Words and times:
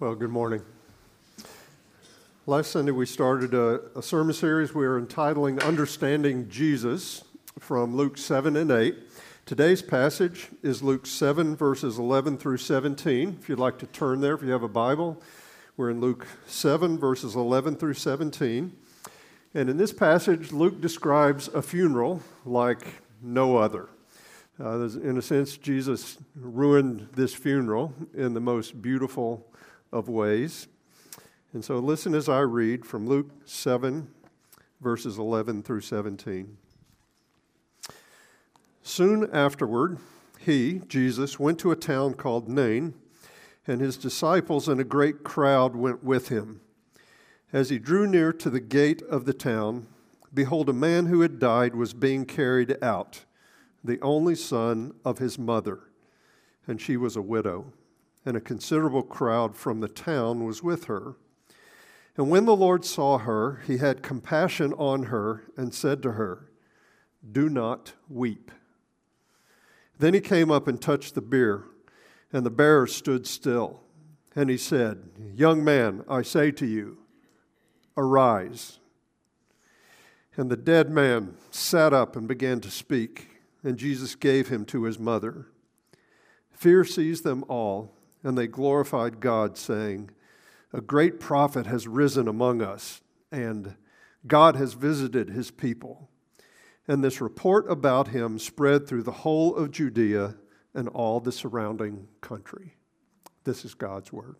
Well, 0.00 0.14
good 0.14 0.30
morning. 0.30 0.62
Last 2.46 2.70
Sunday 2.70 2.92
we 2.92 3.04
started 3.04 3.52
a, 3.52 3.80
a, 3.98 4.00
sermon 4.00 4.32
series 4.32 4.72
we 4.72 4.86
are 4.86 4.96
entitling 4.96 5.60
Understanding 5.60 6.48
Jesus 6.48 7.24
from 7.58 7.96
Luke 7.96 8.16
7 8.16 8.56
and 8.56 8.70
8. 8.70 8.94
Today's 9.44 9.82
passage 9.82 10.50
is 10.62 10.84
Luke 10.84 11.04
7, 11.04 11.56
verses 11.56 11.98
11 11.98 12.38
through 12.38 12.58
17. 12.58 13.38
If 13.40 13.48
you'd 13.48 13.58
like 13.58 13.76
to 13.78 13.86
turn 13.86 14.20
there, 14.20 14.34
if 14.34 14.42
you 14.42 14.52
have 14.52 14.62
a 14.62 14.68
Bible, 14.68 15.20
we're 15.76 15.90
in 15.90 16.00
Luke 16.00 16.28
7, 16.46 16.96
verses 16.96 17.34
11 17.34 17.74
through 17.74 17.94
17. 17.94 18.72
And 19.52 19.68
in 19.68 19.78
this 19.78 19.92
passage, 19.92 20.52
Luke 20.52 20.80
describes 20.80 21.48
a 21.48 21.60
funeral 21.60 22.22
like 22.44 23.02
no 23.20 23.56
other. 23.56 23.88
Uh, 24.60 24.88
in 25.02 25.18
a 25.18 25.22
sense, 25.22 25.56
Jesus 25.56 26.18
ruined 26.36 27.08
this 27.16 27.34
funeral 27.34 27.92
in 28.14 28.34
the 28.34 28.40
most 28.40 28.80
beautiful 28.80 29.44
of 29.92 30.08
ways. 30.08 30.68
And 31.52 31.64
so 31.64 31.78
listen 31.78 32.14
as 32.14 32.28
I 32.28 32.40
read 32.40 32.84
from 32.84 33.06
Luke 33.06 33.30
7, 33.44 34.08
verses 34.80 35.18
11 35.18 35.62
through 35.62 35.80
17. 35.80 36.56
Soon 38.82 39.28
afterward, 39.32 39.98
he, 40.38 40.82
Jesus, 40.88 41.38
went 41.38 41.58
to 41.60 41.70
a 41.70 41.76
town 41.76 42.14
called 42.14 42.48
Nain, 42.48 42.94
and 43.66 43.80
his 43.80 43.96
disciples 43.96 44.68
and 44.68 44.80
a 44.80 44.84
great 44.84 45.24
crowd 45.24 45.74
went 45.74 46.02
with 46.04 46.28
him. 46.28 46.60
As 47.52 47.70
he 47.70 47.78
drew 47.78 48.06
near 48.06 48.32
to 48.34 48.50
the 48.50 48.60
gate 48.60 49.02
of 49.02 49.24
the 49.24 49.34
town, 49.34 49.86
behold, 50.32 50.68
a 50.68 50.74
man 50.74 51.06
who 51.06 51.22
had 51.22 51.38
died 51.38 51.74
was 51.74 51.94
being 51.94 52.24
carried 52.26 52.82
out, 52.82 53.24
the 53.82 54.00
only 54.00 54.34
son 54.34 54.94
of 55.04 55.18
his 55.18 55.38
mother, 55.38 55.80
and 56.66 56.80
she 56.80 56.96
was 56.96 57.16
a 57.16 57.22
widow 57.22 57.72
and 58.28 58.36
a 58.36 58.42
considerable 58.42 59.02
crowd 59.02 59.56
from 59.56 59.80
the 59.80 59.88
town 59.88 60.44
was 60.44 60.62
with 60.62 60.84
her. 60.84 61.14
And 62.14 62.28
when 62.28 62.44
the 62.44 62.54
Lord 62.54 62.84
saw 62.84 63.16
her, 63.16 63.62
he 63.66 63.78
had 63.78 64.02
compassion 64.02 64.74
on 64.74 65.04
her 65.04 65.44
and 65.56 65.72
said 65.72 66.02
to 66.02 66.12
her, 66.12 66.50
Do 67.32 67.48
not 67.48 67.94
weep. 68.06 68.50
Then 69.98 70.12
he 70.12 70.20
came 70.20 70.50
up 70.50 70.68
and 70.68 70.78
touched 70.78 71.14
the 71.14 71.22
bier, 71.22 71.64
and 72.30 72.44
the 72.44 72.50
bearer 72.50 72.86
stood 72.86 73.26
still. 73.26 73.80
And 74.36 74.50
he 74.50 74.58
said, 74.58 75.08
Young 75.34 75.64
man, 75.64 76.04
I 76.06 76.20
say 76.20 76.50
to 76.50 76.66
you, 76.66 76.98
arise. 77.96 78.78
And 80.36 80.50
the 80.50 80.56
dead 80.58 80.90
man 80.90 81.38
sat 81.50 81.94
up 81.94 82.14
and 82.14 82.28
began 82.28 82.60
to 82.60 82.70
speak, 82.70 83.40
and 83.64 83.78
Jesus 83.78 84.14
gave 84.14 84.48
him 84.48 84.66
to 84.66 84.82
his 84.82 84.98
mother. 84.98 85.46
Fear 86.50 86.84
seized 86.84 87.24
them 87.24 87.42
all 87.48 87.94
and 88.22 88.36
they 88.36 88.46
glorified 88.46 89.20
God, 89.20 89.56
saying, 89.56 90.10
A 90.72 90.80
great 90.80 91.20
prophet 91.20 91.66
has 91.66 91.86
risen 91.86 92.28
among 92.28 92.62
us, 92.62 93.00
and 93.30 93.76
God 94.26 94.56
has 94.56 94.74
visited 94.74 95.30
his 95.30 95.50
people. 95.50 96.10
And 96.86 97.04
this 97.04 97.20
report 97.20 97.70
about 97.70 98.08
him 98.08 98.38
spread 98.38 98.86
through 98.86 99.02
the 99.02 99.12
whole 99.12 99.54
of 99.54 99.70
Judea 99.70 100.36
and 100.74 100.88
all 100.88 101.20
the 101.20 101.32
surrounding 101.32 102.08
country. 102.20 102.74
This 103.44 103.64
is 103.64 103.74
God's 103.74 104.12
word. 104.12 104.36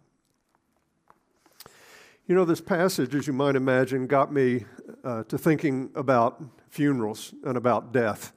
You 2.26 2.34
know, 2.34 2.44
this 2.44 2.60
passage, 2.60 3.14
as 3.14 3.26
you 3.26 3.32
might 3.32 3.56
imagine, 3.56 4.06
got 4.06 4.32
me 4.32 4.66
uh, 5.02 5.24
to 5.24 5.38
thinking 5.38 5.90
about 5.94 6.42
funerals 6.68 7.34
and 7.42 7.56
about 7.56 7.92
death. 7.92 8.32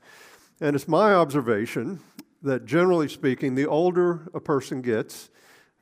And 0.62 0.76
it's 0.76 0.88
my 0.88 1.14
observation 1.14 2.00
that 2.42 2.66
generally 2.66 3.08
speaking, 3.08 3.56
the 3.56 3.68
older 3.68 4.30
a 4.34 4.40
person 4.40 4.82
gets, 4.82 5.30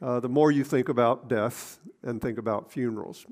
uh, 0.02 0.20
the 0.20 0.30
more 0.30 0.52
you 0.52 0.64
think 0.64 0.90
about 0.90 1.28
death 1.28 1.80
and 2.04 2.22
think 2.22 2.38
about 2.38 2.72
funerals. 2.72 3.26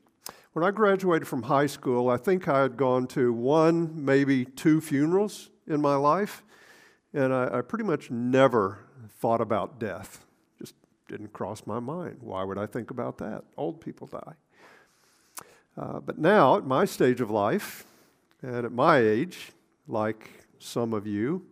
When 0.53 0.65
I 0.65 0.71
graduated 0.71 1.27
from 1.27 1.43
high 1.43 1.67
school, 1.67 2.09
I 2.09 2.17
think 2.17 2.47
I 2.47 2.61
had 2.61 2.77
gone 2.77 3.05
to 3.07 3.31
one, 3.31 4.03
maybe 4.05 4.45
two 4.45 4.81
funerals 4.81 5.49
in 5.67 5.81
my 5.81 5.95
life, 5.95 6.43
and 7.13 7.33
I, 7.33 7.59
I 7.59 7.61
pretty 7.61 7.83
much 7.83 8.09
never 8.09 8.79
thought 9.19 9.41
about 9.41 9.79
death. 9.79 10.25
Just 10.59 10.73
didn't 11.07 11.31
cross 11.33 11.63
my 11.65 11.79
mind. 11.79 12.17
Why 12.21 12.43
would 12.43 12.57
I 12.57 12.65
think 12.65 12.91
about 12.91 13.17
that? 13.19 13.43
Old 13.55 13.79
people 13.81 14.07
die. 14.07 14.33
Uh, 15.77 15.99
but 15.99 16.17
now, 16.17 16.57
at 16.57 16.65
my 16.65 16.85
stage 16.85 17.21
of 17.21 17.29
life, 17.29 17.85
and 18.41 18.65
at 18.65 18.71
my 18.71 18.97
age, 18.97 19.51
like 19.87 20.45
some 20.59 20.91
of 20.93 21.05
you, 21.05 21.45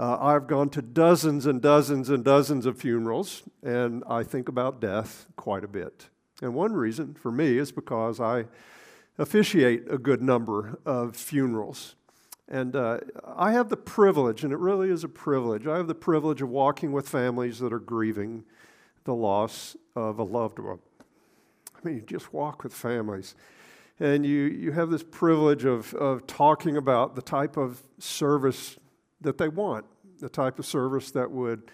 uh, 0.00 0.16
I've 0.18 0.46
gone 0.46 0.70
to 0.70 0.80
dozens 0.80 1.44
and 1.44 1.60
dozens 1.60 2.08
and 2.08 2.24
dozens 2.24 2.64
of 2.64 2.78
funerals, 2.78 3.42
and 3.62 4.02
I 4.08 4.22
think 4.22 4.48
about 4.48 4.80
death 4.80 5.26
quite 5.36 5.62
a 5.62 5.68
bit. 5.68 6.08
And 6.40 6.54
one 6.54 6.72
reason 6.72 7.12
for 7.12 7.30
me 7.30 7.58
is 7.58 7.70
because 7.70 8.18
I 8.18 8.46
officiate 9.18 9.82
a 9.90 9.98
good 9.98 10.22
number 10.22 10.78
of 10.86 11.16
funerals. 11.16 11.96
And 12.48 12.74
uh, 12.74 13.00
I 13.36 13.52
have 13.52 13.68
the 13.68 13.76
privilege, 13.76 14.42
and 14.42 14.54
it 14.54 14.58
really 14.58 14.88
is 14.88 15.04
a 15.04 15.08
privilege, 15.08 15.66
I 15.66 15.76
have 15.76 15.86
the 15.86 15.94
privilege 15.94 16.40
of 16.40 16.48
walking 16.48 16.92
with 16.92 17.06
families 17.06 17.58
that 17.58 17.70
are 17.70 17.78
grieving 17.78 18.44
the 19.04 19.14
loss 19.14 19.76
of 19.94 20.18
a 20.18 20.24
loved 20.24 20.60
one. 20.60 20.78
I 21.76 21.86
mean, 21.86 21.96
you 21.96 22.00
just 22.00 22.32
walk 22.32 22.64
with 22.64 22.72
families. 22.72 23.34
And 23.98 24.24
you, 24.24 24.44
you 24.44 24.72
have 24.72 24.88
this 24.88 25.02
privilege 25.02 25.66
of, 25.66 25.92
of 25.92 26.26
talking 26.26 26.78
about 26.78 27.16
the 27.16 27.22
type 27.22 27.58
of 27.58 27.82
service 27.98 28.78
that 29.20 29.38
they 29.38 29.48
want, 29.48 29.84
the 30.18 30.28
type 30.28 30.58
of 30.58 30.66
service 30.66 31.10
that 31.12 31.30
would 31.30 31.70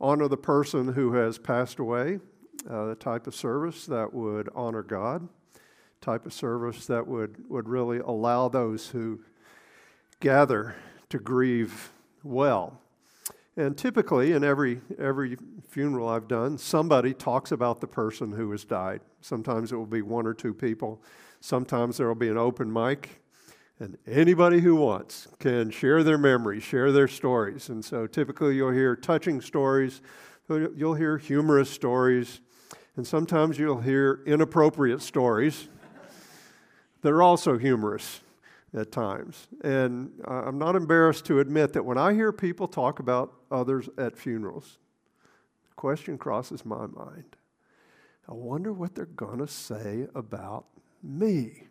honor 0.00 0.28
the 0.28 0.36
person 0.36 0.92
who 0.92 1.12
has 1.12 1.38
passed 1.38 1.78
away, 1.78 2.20
uh, 2.68 2.86
the 2.86 2.94
type 2.94 3.26
of 3.26 3.34
service 3.34 3.86
that 3.86 4.12
would 4.12 4.48
honor 4.54 4.82
God, 4.82 5.28
type 6.00 6.26
of 6.26 6.32
service 6.32 6.86
that 6.86 7.06
would, 7.06 7.48
would 7.48 7.68
really 7.68 7.98
allow 7.98 8.48
those 8.48 8.88
who 8.88 9.20
gather 10.20 10.76
to 11.08 11.18
grieve 11.18 11.92
well. 12.22 12.80
And 13.56 13.76
typically, 13.76 14.32
in 14.32 14.44
every, 14.44 14.80
every 15.00 15.36
funeral 15.68 16.08
I've 16.08 16.28
done, 16.28 16.58
somebody 16.58 17.12
talks 17.12 17.50
about 17.50 17.80
the 17.80 17.88
person 17.88 18.30
who 18.30 18.52
has 18.52 18.64
died. 18.64 19.00
Sometimes 19.20 19.72
it 19.72 19.76
will 19.76 19.86
be 19.86 20.02
one 20.02 20.26
or 20.26 20.34
two 20.34 20.54
people. 20.54 21.02
Sometimes 21.40 21.96
there 21.96 22.06
will 22.06 22.14
be 22.14 22.28
an 22.28 22.38
open 22.38 22.72
mic 22.72 23.20
and 23.80 23.96
anybody 24.06 24.60
who 24.60 24.74
wants 24.74 25.28
can 25.38 25.70
share 25.70 26.02
their 26.02 26.18
memories, 26.18 26.62
share 26.62 26.90
their 26.90 27.08
stories. 27.08 27.68
And 27.68 27.84
so 27.84 28.06
typically 28.06 28.56
you'll 28.56 28.72
hear 28.72 28.96
touching 28.96 29.40
stories, 29.40 30.00
you'll 30.48 30.94
hear 30.94 31.18
humorous 31.18 31.70
stories, 31.70 32.40
and 32.96 33.06
sometimes 33.06 33.58
you'll 33.58 33.80
hear 33.80 34.20
inappropriate 34.26 35.00
stories 35.02 35.68
that 37.02 37.12
are 37.12 37.22
also 37.22 37.56
humorous 37.56 38.20
at 38.74 38.90
times. 38.90 39.46
And 39.62 40.10
I'm 40.26 40.58
not 40.58 40.74
embarrassed 40.74 41.24
to 41.26 41.40
admit 41.40 41.72
that 41.74 41.84
when 41.84 41.98
I 41.98 42.14
hear 42.14 42.32
people 42.32 42.66
talk 42.66 42.98
about 42.98 43.32
others 43.50 43.88
at 43.96 44.16
funerals, 44.16 44.78
the 45.68 45.74
question 45.76 46.18
crosses 46.18 46.64
my 46.64 46.86
mind. 46.86 47.36
I 48.28 48.34
wonder 48.34 48.72
what 48.72 48.94
they're 48.94 49.06
going 49.06 49.38
to 49.38 49.46
say 49.46 50.06
about 50.14 50.66
me, 51.02 51.62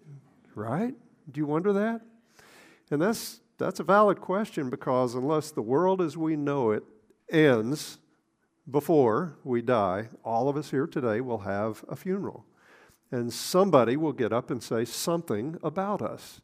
right? 0.56 0.96
Do 1.32 1.40
you 1.40 1.46
wonder 1.46 1.74
that? 1.74 2.02
And 2.90 3.02
that's, 3.02 3.42
that's 3.58 3.80
a 3.80 3.84
valid 3.84 4.22
question 4.22 4.70
because 4.70 5.16
unless 5.16 5.52
the 5.52 5.62
world 5.62 6.02
as 6.02 6.16
we 6.16 6.36
know 6.36 6.72
it 6.72 6.84
ends 7.30 7.98
before 8.70 9.36
we 9.44 9.62
die, 9.62 10.10
all 10.24 10.50
of 10.50 10.58
us 10.58 10.72
here 10.72 10.88
today 10.88 11.22
will 11.22 11.40
have 11.40 11.84
a 11.90 11.96
funeral. 11.96 12.46
And 13.12 13.32
somebody 13.32 13.96
will 13.96 14.12
get 14.12 14.34
up 14.34 14.52
and 14.52 14.62
say 14.62 14.86
something 14.86 15.58
about 15.64 16.02
us. 16.02 16.42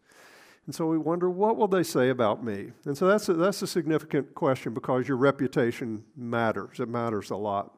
And 0.66 0.74
so 0.74 0.86
we 0.88 0.98
wonder, 0.98 1.30
what 1.30 1.58
will 1.58 1.68
they 1.68 1.84
say 1.84 2.10
about 2.10 2.44
me? 2.44 2.72
And 2.86 2.98
so 2.98 3.06
that's 3.08 3.28
a, 3.28 3.34
that's 3.34 3.62
a 3.62 3.68
significant 3.68 4.34
question 4.34 4.74
because 4.74 5.08
your 5.10 5.18
reputation 5.18 6.06
matters. 6.16 6.80
It 6.80 6.88
matters 6.88 7.32
a 7.32 7.36
lot. 7.36 7.78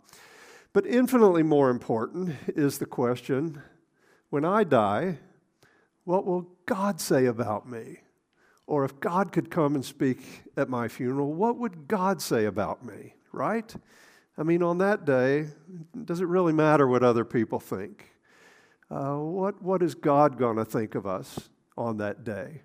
But 0.72 0.86
infinitely 0.86 1.42
more 1.42 1.72
important 1.72 2.36
is 2.50 2.78
the 2.78 2.86
question 2.86 3.62
when 4.30 4.46
I 4.46 4.64
die, 4.64 5.18
what 6.06 6.26
will 6.26 6.48
God 6.66 7.02
say 7.02 7.26
about 7.26 7.70
me? 7.70 7.98
Or 8.68 8.86
if 8.86 9.00
God 9.00 9.32
could 9.32 9.52
come 9.52 9.76
and 9.76 9.86
speak 9.86 10.20
at 10.58 10.70
my 10.70 10.88
funeral, 10.88 11.34
what 11.34 11.58
would 11.58 11.88
God 11.88 12.22
say 12.22 12.46
about 12.46 12.84
me, 12.84 13.14
right? 13.32 13.76
I 14.38 14.44
mean, 14.44 14.64
on 14.64 14.80
that 14.80 15.06
day, 15.06 15.48
does 16.04 16.22
it 16.22 16.28
really 16.28 16.54
matter 16.54 16.88
what 16.88 17.04
other 17.04 17.26
people 17.26 17.60
think? 17.60 18.10
Uh, 18.90 19.16
what, 19.16 19.62
what 19.62 19.82
is 19.82 19.96
God 19.96 20.38
going 20.38 20.58
to 20.58 20.66
think 20.66 20.96
of 20.96 21.06
us 21.06 21.50
on 21.78 21.98
that 21.98 22.24
day? 22.24 22.62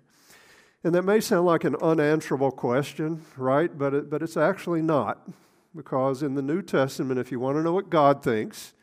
And 0.83 0.95
that 0.95 1.03
may 1.03 1.19
sound 1.19 1.45
like 1.45 1.63
an 1.63 1.75
unanswerable 1.81 2.51
question, 2.51 3.23
right? 3.37 3.75
But, 3.75 3.93
it, 3.93 4.09
but 4.09 4.23
it's 4.23 4.37
actually 4.37 4.81
not. 4.81 5.27
Because 5.75 6.23
in 6.23 6.35
the 6.35 6.41
New 6.41 6.61
Testament, 6.61 7.19
if 7.19 7.31
you 7.31 7.39
want 7.39 7.57
to 7.57 7.63
know 7.63 7.73
what 7.73 7.89
God 7.89 8.23
thinks, 8.23 8.73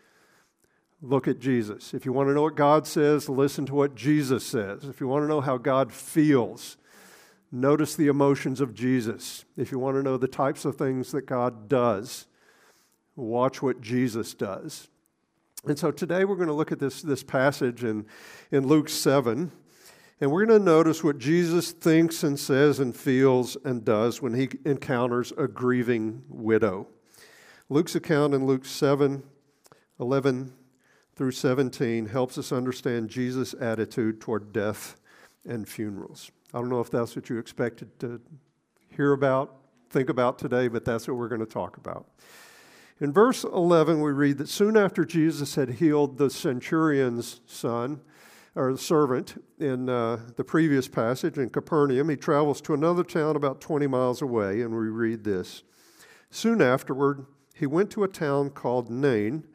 look 1.00 1.29
at 1.29 1.39
Jesus. 1.39 1.95
If 1.95 2.05
you 2.05 2.12
want 2.12 2.29
to 2.29 2.35
know 2.35 2.43
what 2.43 2.56
God 2.56 2.87
says, 2.87 3.29
listen 3.29 3.67
to 3.67 3.75
what 3.75 3.95
Jesus 3.95 4.45
says. 4.45 4.85
If 4.85 5.00
you 5.00 5.09
want 5.09 5.25
to 5.25 5.29
know 5.29 5.41
how 5.41 5.56
God 5.56 5.93
feels, 5.93 6.77
notice 7.53 7.95
the 7.95 8.09
emotions 8.09 8.61
of 8.61 8.75
Jesus. 8.75 9.45
If 9.56 9.71
you 9.71 9.79
want 9.79 9.97
to 9.97 10.03
know 10.03 10.17
the 10.17 10.29
types 10.29 10.65
of 10.65 10.77
things 10.77 11.12
that 11.12 11.27
God 11.27 11.69
does, 11.69 12.27
watch 13.15 13.62
what 13.62 13.81
Jesus 13.81 14.35
does. 14.35 14.89
And 15.67 15.79
so 15.79 15.91
today 15.91 16.25
we're 16.25 16.37
going 16.37 16.49
to 16.49 16.55
look 16.55 16.73
at 16.73 16.79
this, 16.79 17.03
this 17.03 17.23
passage 17.23 17.85
in, 17.85 18.06
in 18.50 18.67
Luke 18.67 18.89
7, 18.89 19.50
and 20.21 20.33
we're 20.33 20.47
going 20.47 20.59
to 20.59 20.65
notice 20.65 21.05
what 21.05 21.19
Jesus 21.19 21.71
thinks 21.71 22.25
and 22.25 22.39
says 22.39 22.81
and 22.81 22.95
feels 22.95 23.56
and 23.65 23.85
does 23.85 24.21
when 24.21 24.35
he 24.35 24.49
encounters 24.65 25.33
a 25.37 25.47
grieving 25.47 26.23
widow. 26.29 26.89
Luke's 27.69 27.95
account 27.95 28.35
in 28.35 28.47
Luke 28.47 28.65
7 28.65 29.23
11 30.00 30.53
through 31.19 31.32
17 31.32 32.06
helps 32.06 32.38
us 32.38 32.53
understand 32.53 33.11
Jesus' 33.11 33.53
attitude 33.61 34.20
toward 34.20 34.53
death 34.53 34.97
and 35.44 35.69
funerals. 35.69 36.31
I 36.55 36.61
don't 36.61 36.69
know 36.69 36.81
if 36.81 36.93
that's 36.93 37.17
what 37.17 37.29
you 37.29 37.38
expected 37.38 37.99
to 37.99 38.20
hear 38.97 39.12
about, 39.12 39.56
think 39.91 40.11
about 40.11 40.38
today, 40.38 40.69
but 40.69 40.85
that's 40.85 41.09
what 41.09 41.17
we're 41.17 41.26
going 41.26 41.41
to 41.41 41.47
talk 41.47 41.76
about. 41.76 42.06
In 43.00 43.12
verse 43.12 43.43
11, 43.43 44.00
we 44.00 44.12
read 44.12 44.38
that 44.38 44.49
soon 44.49 44.76
after 44.76 45.05
Jesus 45.05 45.56
had 45.56 45.70
healed 45.70 46.19
the 46.19 46.31
centurion's 46.31 47.41
son, 47.47 48.00
or 48.55 48.76
servant, 48.76 49.43
in 49.59 49.88
uh, 49.88 50.21
the 50.37 50.44
previous 50.44 50.87
passage 50.87 51.37
in 51.37 51.50
Capernaum, 51.50 52.11
he 52.11 52.17
travels 52.17 52.61
to 52.61 52.75
another 52.75 53.03
town 53.03 53.35
about 53.35 53.61
20 53.61 53.88
miles 53.88 54.23
away, 54.23 54.62
and 54.62 54.71
we 54.71 54.87
read 54.87 55.25
this. 55.25 55.64
Soon 56.31 56.62
afterward, 56.62 57.26
he 57.55 57.67
went 57.67 57.91
to 57.91 58.05
a 58.05 58.09
town 58.09 58.50
called 58.50 58.88
Nain, 58.88 59.48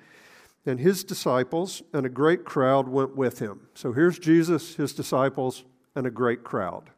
and 0.66 0.80
his 0.80 1.04
disciples 1.04 1.84
and 1.94 2.06
a 2.06 2.10
great 2.10 2.46
crowd 2.46 2.88
went 2.88 3.16
with 3.16 3.40
him. 3.40 3.68
So 3.74 3.92
here's 3.92 4.20
Jesus, 4.20 4.76
his 4.76 4.94
disciples, 4.94 5.64
and 5.96 6.08
a 6.08 6.12
great 6.12 6.44
crowd. 6.44 6.90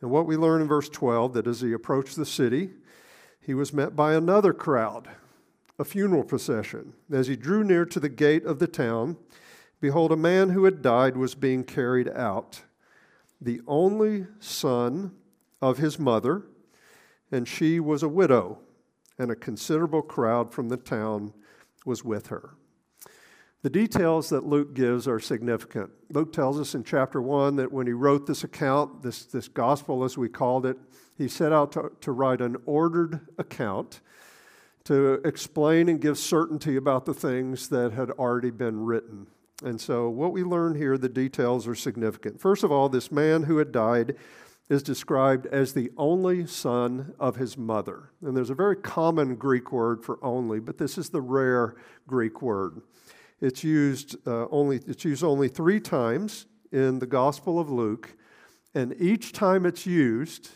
And 0.00 0.10
what 0.10 0.26
we 0.26 0.36
learn 0.36 0.62
in 0.62 0.68
verse 0.68 0.88
12 0.88 1.34
that 1.34 1.46
as 1.46 1.60
he 1.60 1.72
approached 1.72 2.16
the 2.16 2.26
city, 2.26 2.70
he 3.40 3.54
was 3.54 3.72
met 3.72 3.94
by 3.94 4.14
another 4.14 4.52
crowd 4.52 5.08
a 5.78 5.84
funeral 5.84 6.22
procession. 6.22 6.92
As 7.10 7.26
he 7.26 7.36
drew 7.36 7.64
near 7.64 7.84
to 7.86 7.98
the 7.98 8.08
gate 8.08 8.44
of 8.44 8.58
the 8.58 8.66
town, 8.66 9.16
behold, 9.80 10.12
a 10.12 10.16
man 10.16 10.50
who 10.50 10.64
had 10.64 10.82
died 10.82 11.16
was 11.16 11.34
being 11.34 11.64
carried 11.64 12.08
out, 12.08 12.62
the 13.40 13.60
only 13.66 14.26
son 14.38 15.12
of 15.60 15.78
his 15.78 15.98
mother, 15.98 16.42
and 17.32 17.48
she 17.48 17.80
was 17.80 18.02
a 18.02 18.08
widow, 18.08 18.58
and 19.18 19.30
a 19.30 19.36
considerable 19.36 20.02
crowd 20.02 20.52
from 20.52 20.68
the 20.68 20.76
town 20.76 21.32
was 21.84 22.04
with 22.04 22.28
her. 22.28 22.54
The 23.62 23.70
details 23.70 24.28
that 24.30 24.44
Luke 24.44 24.74
gives 24.74 25.06
are 25.06 25.20
significant. 25.20 25.90
Luke 26.10 26.32
tells 26.32 26.58
us 26.58 26.74
in 26.74 26.82
chapter 26.82 27.22
1 27.22 27.56
that 27.56 27.70
when 27.70 27.86
he 27.86 27.92
wrote 27.92 28.26
this 28.26 28.42
account, 28.42 29.04
this, 29.04 29.24
this 29.24 29.46
gospel 29.46 30.02
as 30.02 30.18
we 30.18 30.28
called 30.28 30.66
it, 30.66 30.76
he 31.16 31.28
set 31.28 31.52
out 31.52 31.70
to, 31.72 31.92
to 32.00 32.10
write 32.10 32.40
an 32.40 32.56
ordered 32.66 33.20
account 33.38 34.00
to 34.84 35.20
explain 35.24 35.88
and 35.88 36.00
give 36.00 36.18
certainty 36.18 36.74
about 36.74 37.04
the 37.04 37.14
things 37.14 37.68
that 37.68 37.92
had 37.92 38.10
already 38.10 38.50
been 38.50 38.84
written. 38.84 39.28
And 39.64 39.80
so, 39.80 40.08
what 40.08 40.32
we 40.32 40.42
learn 40.42 40.74
here, 40.74 40.98
the 40.98 41.08
details 41.08 41.68
are 41.68 41.76
significant. 41.76 42.40
First 42.40 42.64
of 42.64 42.72
all, 42.72 42.88
this 42.88 43.12
man 43.12 43.44
who 43.44 43.58
had 43.58 43.70
died 43.70 44.16
is 44.68 44.82
described 44.82 45.46
as 45.46 45.72
the 45.72 45.92
only 45.96 46.48
son 46.48 47.14
of 47.20 47.36
his 47.36 47.56
mother. 47.56 48.10
And 48.22 48.36
there's 48.36 48.50
a 48.50 48.56
very 48.56 48.74
common 48.74 49.36
Greek 49.36 49.70
word 49.70 50.02
for 50.02 50.18
only, 50.20 50.58
but 50.58 50.78
this 50.78 50.98
is 50.98 51.10
the 51.10 51.20
rare 51.20 51.76
Greek 52.08 52.42
word. 52.42 52.82
It's 53.42 53.64
used, 53.64 54.16
uh, 54.24 54.46
only, 54.52 54.80
it's 54.86 55.04
used 55.04 55.24
only 55.24 55.48
three 55.48 55.80
times 55.80 56.46
in 56.70 57.00
the 57.00 57.08
Gospel 57.08 57.58
of 57.58 57.68
Luke, 57.68 58.14
and 58.72 58.94
each 59.00 59.32
time 59.32 59.66
it's 59.66 59.84
used, 59.84 60.50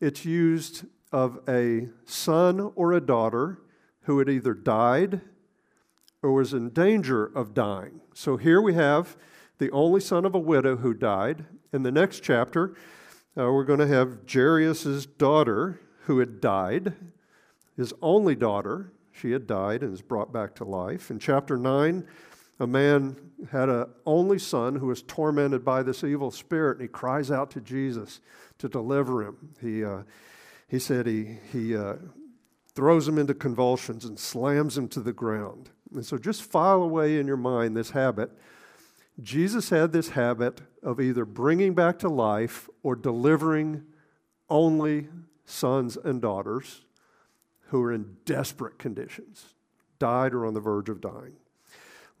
it's 0.00 0.24
used 0.24 0.86
of 1.10 1.40
a 1.48 1.88
son 2.04 2.70
or 2.76 2.92
a 2.92 3.00
daughter 3.00 3.58
who 4.02 4.20
had 4.20 4.28
either 4.28 4.54
died 4.54 5.22
or 6.22 6.32
was 6.32 6.54
in 6.54 6.70
danger 6.70 7.26
of 7.26 7.52
dying. 7.52 8.00
So 8.14 8.36
here 8.36 8.62
we 8.62 8.74
have 8.74 9.16
the 9.58 9.72
only 9.72 10.00
son 10.00 10.24
of 10.24 10.36
a 10.36 10.38
widow 10.38 10.76
who 10.76 10.94
died. 10.94 11.46
In 11.72 11.82
the 11.82 11.90
next 11.90 12.20
chapter, 12.20 12.76
uh, 13.36 13.50
we're 13.50 13.64
going 13.64 13.80
to 13.80 13.88
have 13.88 14.20
Jairus' 14.32 15.04
daughter 15.04 15.80
who 16.02 16.20
had 16.20 16.40
died, 16.40 16.94
his 17.76 17.92
only 18.00 18.36
daughter. 18.36 18.92
She 19.14 19.30
had 19.30 19.46
died 19.46 19.82
and 19.82 19.94
is 19.94 20.02
brought 20.02 20.32
back 20.32 20.54
to 20.56 20.64
life. 20.64 21.10
In 21.10 21.18
chapter 21.18 21.56
9, 21.56 22.04
a 22.58 22.66
man 22.66 23.16
had 23.50 23.68
an 23.68 23.86
only 24.04 24.38
son 24.38 24.76
who 24.76 24.86
was 24.86 25.02
tormented 25.02 25.64
by 25.64 25.82
this 25.82 26.02
evil 26.02 26.30
spirit, 26.30 26.78
and 26.78 26.82
he 26.82 26.88
cries 26.88 27.30
out 27.30 27.50
to 27.52 27.60
Jesus 27.60 28.20
to 28.58 28.68
deliver 28.68 29.22
him. 29.22 29.54
He, 29.60 29.84
uh, 29.84 30.02
he 30.66 30.78
said 30.78 31.06
he, 31.06 31.38
he 31.52 31.76
uh, 31.76 31.94
throws 32.74 33.06
him 33.06 33.18
into 33.18 33.34
convulsions 33.34 34.04
and 34.04 34.18
slams 34.18 34.76
him 34.76 34.88
to 34.88 35.00
the 35.00 35.12
ground. 35.12 35.70
And 35.92 36.04
so 36.04 36.18
just 36.18 36.42
file 36.42 36.82
away 36.82 37.18
in 37.18 37.26
your 37.26 37.36
mind 37.36 37.76
this 37.76 37.90
habit. 37.90 38.32
Jesus 39.22 39.70
had 39.70 39.92
this 39.92 40.10
habit 40.10 40.60
of 40.82 41.00
either 41.00 41.24
bringing 41.24 41.74
back 41.74 42.00
to 42.00 42.08
life 42.08 42.68
or 42.82 42.96
delivering 42.96 43.84
only 44.50 45.08
sons 45.44 45.96
and 45.96 46.20
daughters 46.20 46.83
who 47.74 47.80
were 47.80 47.92
in 47.92 48.18
desperate 48.24 48.78
conditions, 48.78 49.46
died 49.98 50.32
or 50.32 50.46
on 50.46 50.54
the 50.54 50.60
verge 50.60 50.88
of 50.88 51.00
dying. 51.00 51.32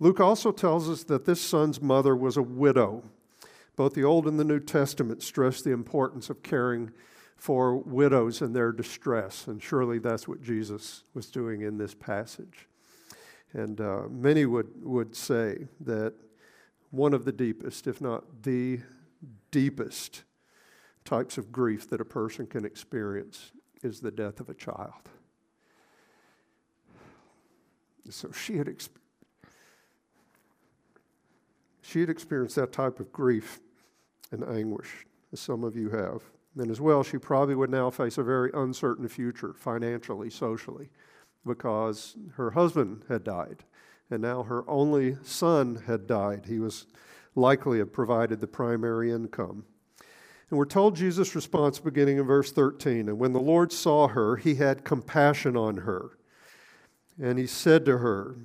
Luke 0.00 0.18
also 0.18 0.50
tells 0.50 0.90
us 0.90 1.04
that 1.04 1.26
this 1.26 1.40
son's 1.40 1.80
mother 1.80 2.16
was 2.16 2.36
a 2.36 2.42
widow. 2.42 3.04
Both 3.76 3.94
the 3.94 4.02
Old 4.02 4.26
and 4.26 4.36
the 4.36 4.42
New 4.42 4.58
Testament 4.58 5.22
stress 5.22 5.62
the 5.62 5.70
importance 5.70 6.28
of 6.28 6.42
caring 6.42 6.90
for 7.36 7.76
widows 7.76 8.42
in 8.42 8.52
their 8.52 8.72
distress. 8.72 9.46
And 9.46 9.62
surely 9.62 10.00
that's 10.00 10.26
what 10.26 10.42
Jesus 10.42 11.04
was 11.14 11.30
doing 11.30 11.60
in 11.60 11.78
this 11.78 11.94
passage. 11.94 12.66
And 13.52 13.80
uh, 13.80 14.08
many 14.10 14.46
would, 14.46 14.70
would 14.82 15.14
say 15.14 15.68
that 15.82 16.14
one 16.90 17.14
of 17.14 17.24
the 17.24 17.32
deepest, 17.32 17.86
if 17.86 18.00
not 18.00 18.42
the 18.42 18.80
deepest, 19.52 20.24
types 21.04 21.38
of 21.38 21.52
grief 21.52 21.88
that 21.90 22.00
a 22.00 22.04
person 22.04 22.44
can 22.44 22.64
experience 22.64 23.52
is 23.84 24.00
the 24.00 24.10
death 24.10 24.40
of 24.40 24.48
a 24.48 24.54
child. 24.54 25.10
So 28.10 28.30
she 28.32 28.58
had, 28.58 28.66
exp- 28.66 28.88
she 31.82 32.00
had 32.00 32.10
experienced 32.10 32.56
that 32.56 32.72
type 32.72 33.00
of 33.00 33.12
grief 33.12 33.60
and 34.30 34.44
anguish, 34.44 35.06
as 35.32 35.40
some 35.40 35.64
of 35.64 35.76
you 35.76 35.90
have. 35.90 36.22
And 36.56 36.70
as 36.70 36.80
well, 36.80 37.02
she 37.02 37.18
probably 37.18 37.54
would 37.54 37.70
now 37.70 37.90
face 37.90 38.18
a 38.18 38.22
very 38.22 38.50
uncertain 38.54 39.08
future 39.08 39.52
financially, 39.52 40.30
socially, 40.30 40.90
because 41.44 42.16
her 42.34 42.50
husband 42.50 43.04
had 43.08 43.24
died. 43.24 43.64
And 44.10 44.22
now 44.22 44.42
her 44.44 44.68
only 44.68 45.16
son 45.22 45.82
had 45.86 46.06
died. 46.06 46.44
He 46.46 46.58
was 46.58 46.86
likely 47.34 47.78
have 47.78 47.92
provided 47.92 48.40
the 48.40 48.46
primary 48.46 49.10
income. 49.10 49.64
And 50.50 50.58
we're 50.58 50.66
told 50.66 50.94
Jesus' 50.94 51.34
response 51.34 51.80
beginning 51.80 52.18
in 52.18 52.26
verse 52.26 52.52
13. 52.52 53.08
And 53.08 53.18
when 53.18 53.32
the 53.32 53.40
Lord 53.40 53.72
saw 53.72 54.08
her, 54.08 54.36
he 54.36 54.56
had 54.56 54.84
compassion 54.84 55.56
on 55.56 55.78
her. 55.78 56.18
And 57.20 57.38
he 57.38 57.46
said 57.46 57.84
to 57.86 57.98
her, 57.98 58.36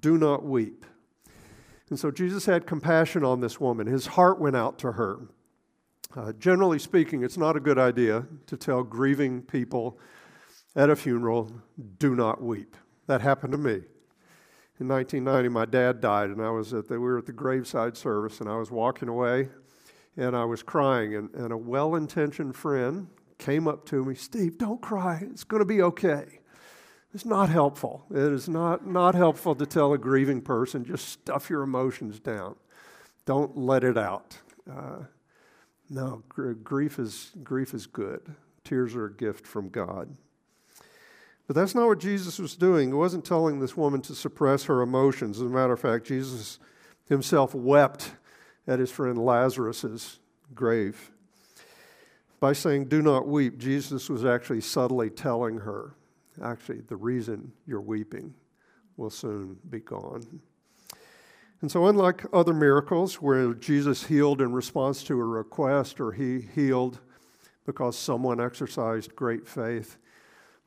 Do 0.00 0.18
not 0.18 0.44
weep. 0.44 0.84
And 1.90 1.98
so 1.98 2.10
Jesus 2.10 2.46
had 2.46 2.66
compassion 2.66 3.24
on 3.24 3.40
this 3.40 3.60
woman. 3.60 3.86
His 3.86 4.06
heart 4.06 4.40
went 4.40 4.56
out 4.56 4.78
to 4.78 4.92
her. 4.92 5.28
Uh, 6.16 6.32
generally 6.32 6.78
speaking, 6.78 7.22
it's 7.22 7.36
not 7.36 7.56
a 7.56 7.60
good 7.60 7.78
idea 7.78 8.26
to 8.46 8.56
tell 8.56 8.82
grieving 8.82 9.42
people 9.42 9.98
at 10.74 10.90
a 10.90 10.96
funeral, 10.96 11.52
do 11.98 12.14
not 12.14 12.42
weep. 12.42 12.76
That 13.06 13.20
happened 13.20 13.52
to 13.52 13.58
me. 13.58 13.82
In 14.80 14.88
1990, 14.88 15.48
my 15.50 15.64
dad 15.64 16.00
died, 16.00 16.30
and 16.30 16.40
I 16.40 16.50
was 16.50 16.72
at 16.72 16.88
the, 16.88 16.94
we 16.94 17.00
were 17.00 17.18
at 17.18 17.26
the 17.26 17.32
graveside 17.32 17.96
service, 17.96 18.40
and 18.40 18.48
I 18.48 18.56
was 18.56 18.70
walking 18.70 19.08
away, 19.08 19.48
and 20.16 20.34
I 20.34 20.44
was 20.44 20.62
crying, 20.62 21.14
and, 21.14 21.30
and 21.34 21.52
a 21.52 21.56
well-intentioned 21.56 22.56
friend 22.56 23.06
came 23.38 23.68
up 23.68 23.84
to 23.86 24.04
me, 24.04 24.14
Steve, 24.14 24.56
don't 24.58 24.80
cry. 24.80 25.26
It's 25.30 25.44
going 25.44 25.60
to 25.60 25.66
be 25.66 25.82
okay. 25.82 26.40
It's 27.14 27.26
not 27.26 27.50
helpful. 27.50 28.06
It 28.10 28.16
is 28.16 28.48
not, 28.48 28.86
not 28.86 29.14
helpful 29.14 29.54
to 29.54 29.66
tell 29.66 29.92
a 29.92 29.98
grieving 29.98 30.40
person, 30.40 30.84
just 30.84 31.08
stuff 31.08 31.50
your 31.50 31.62
emotions 31.62 32.18
down. 32.18 32.56
Don't 33.26 33.56
let 33.56 33.84
it 33.84 33.98
out. 33.98 34.38
Uh, 34.70 35.04
no, 35.90 36.22
gr- 36.28 36.52
grief 36.52 36.98
is, 36.98 37.32
grief 37.42 37.74
is 37.74 37.86
good. 37.86 38.34
Tears 38.64 38.94
are 38.94 39.06
a 39.06 39.12
gift 39.12 39.46
from 39.46 39.68
God. 39.68 40.16
But 41.46 41.56
that's 41.56 41.74
not 41.74 41.86
what 41.86 41.98
Jesus 41.98 42.38
was 42.38 42.56
doing. 42.56 42.88
He 42.88 42.94
wasn't 42.94 43.26
telling 43.26 43.60
this 43.60 43.76
woman 43.76 44.00
to 44.02 44.14
suppress 44.14 44.64
her 44.64 44.80
emotions. 44.80 45.38
As 45.38 45.46
a 45.46 45.50
matter 45.50 45.74
of 45.74 45.80
fact, 45.80 46.06
Jesus 46.06 46.58
himself 47.08 47.54
wept 47.54 48.12
at 48.66 48.78
his 48.78 48.90
friend 48.90 49.18
Lazarus's 49.18 50.18
grave. 50.54 51.10
By 52.40 52.54
saying, 52.54 52.86
Do 52.86 53.02
not 53.02 53.28
weep, 53.28 53.58
Jesus 53.58 54.08
was 54.08 54.24
actually 54.24 54.62
subtly 54.62 55.10
telling 55.10 55.58
her, 55.58 55.94
actually, 56.42 56.80
the 56.80 56.96
reason 56.96 57.52
you're 57.66 57.80
weeping 57.80 58.34
will 58.96 59.10
soon 59.10 59.58
be 59.68 59.80
gone. 59.80 60.40
And 61.60 61.70
so, 61.70 61.86
unlike 61.86 62.24
other 62.32 62.52
miracles 62.52 63.16
where 63.22 63.54
Jesus 63.54 64.04
healed 64.04 64.40
in 64.40 64.52
response 64.52 65.04
to 65.04 65.18
a 65.18 65.24
request 65.24 66.00
or 66.00 66.12
he 66.12 66.40
healed 66.40 67.00
because 67.66 67.96
someone 67.96 68.40
exercised 68.40 69.14
great 69.14 69.46
faith, 69.46 69.96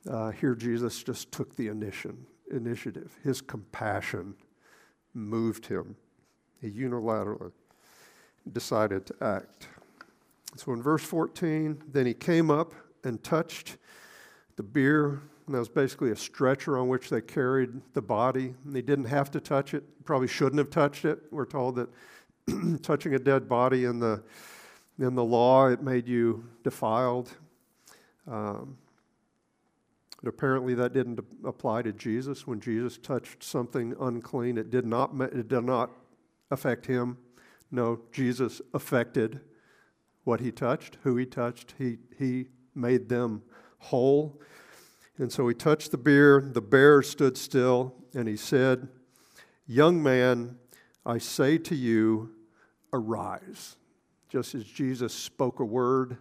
uh, 0.09 0.31
here 0.31 0.55
Jesus 0.55 1.03
just 1.03 1.31
took 1.31 1.55
the 1.55 1.67
initiative. 1.67 3.17
His 3.23 3.41
compassion 3.41 4.35
moved 5.13 5.65
him. 5.65 5.95
He 6.61 6.69
unilaterally 6.69 7.51
decided 8.51 9.05
to 9.07 9.15
act. 9.21 9.67
So 10.55 10.71
in 10.71 10.81
verse 10.81 11.03
14, 11.03 11.83
then 11.91 12.05
he 12.05 12.13
came 12.13 12.49
up 12.49 12.73
and 13.03 13.21
touched 13.23 13.77
the 14.55 14.63
bier. 14.63 15.21
And 15.45 15.53
that 15.53 15.59
was 15.59 15.69
basically 15.69 16.11
a 16.11 16.15
stretcher 16.15 16.77
on 16.77 16.87
which 16.87 17.09
they 17.09 17.21
carried 17.21 17.69
the 17.93 18.01
body. 18.01 18.55
And 18.65 18.75
they 18.75 18.81
didn't 18.81 19.05
have 19.05 19.29
to 19.31 19.39
touch 19.39 19.73
it, 19.73 19.83
probably 20.05 20.27
shouldn't 20.27 20.57
have 20.57 20.69
touched 20.69 21.05
it. 21.05 21.19
We're 21.31 21.45
told 21.45 21.75
that 21.75 21.89
touching 22.83 23.13
a 23.13 23.19
dead 23.19 23.47
body 23.47 23.85
in 23.85 23.99
the, 23.99 24.23
in 24.97 25.15
the 25.15 25.23
law, 25.23 25.67
it 25.67 25.81
made 25.81 26.07
you 26.07 26.45
defiled. 26.63 27.31
Um, 28.27 28.77
but 30.21 30.29
apparently 30.29 30.73
that 30.73 30.93
didn't 30.93 31.19
apply 31.43 31.83
to 31.83 31.93
Jesus. 31.93 32.47
When 32.47 32.59
Jesus 32.59 32.97
touched 32.97 33.43
something 33.43 33.95
unclean, 33.99 34.57
it 34.57 34.71
did 34.71 34.85
not, 34.85 35.11
it 35.21 35.47
did 35.47 35.63
not 35.63 35.91
affect 36.49 36.87
him. 36.87 37.17
No, 37.69 37.99
Jesus 38.11 38.61
affected 38.73 39.41
what 40.23 40.39
he 40.39 40.51
touched, 40.51 40.97
who 41.03 41.15
he 41.17 41.27
touched. 41.27 41.75
He, 41.77 41.97
he 42.17 42.47
made 42.73 43.09
them 43.09 43.43
whole. 43.77 44.41
And 45.17 45.31
so 45.31 45.47
he 45.47 45.53
touched 45.53 45.91
the 45.91 45.97
bier. 45.97 46.41
The 46.41 46.61
bear 46.61 47.01
stood 47.01 47.37
still, 47.37 47.95
and 48.13 48.27
he 48.27 48.35
said, 48.35 48.89
Young 49.67 50.03
man, 50.03 50.57
I 51.05 51.17
say 51.17 51.57
to 51.59 51.75
you, 51.75 52.31
arise. 52.91 53.77
Just 54.29 54.55
as 54.55 54.65
Jesus 54.65 55.13
spoke 55.13 55.59
a 55.59 55.65
word 55.65 56.17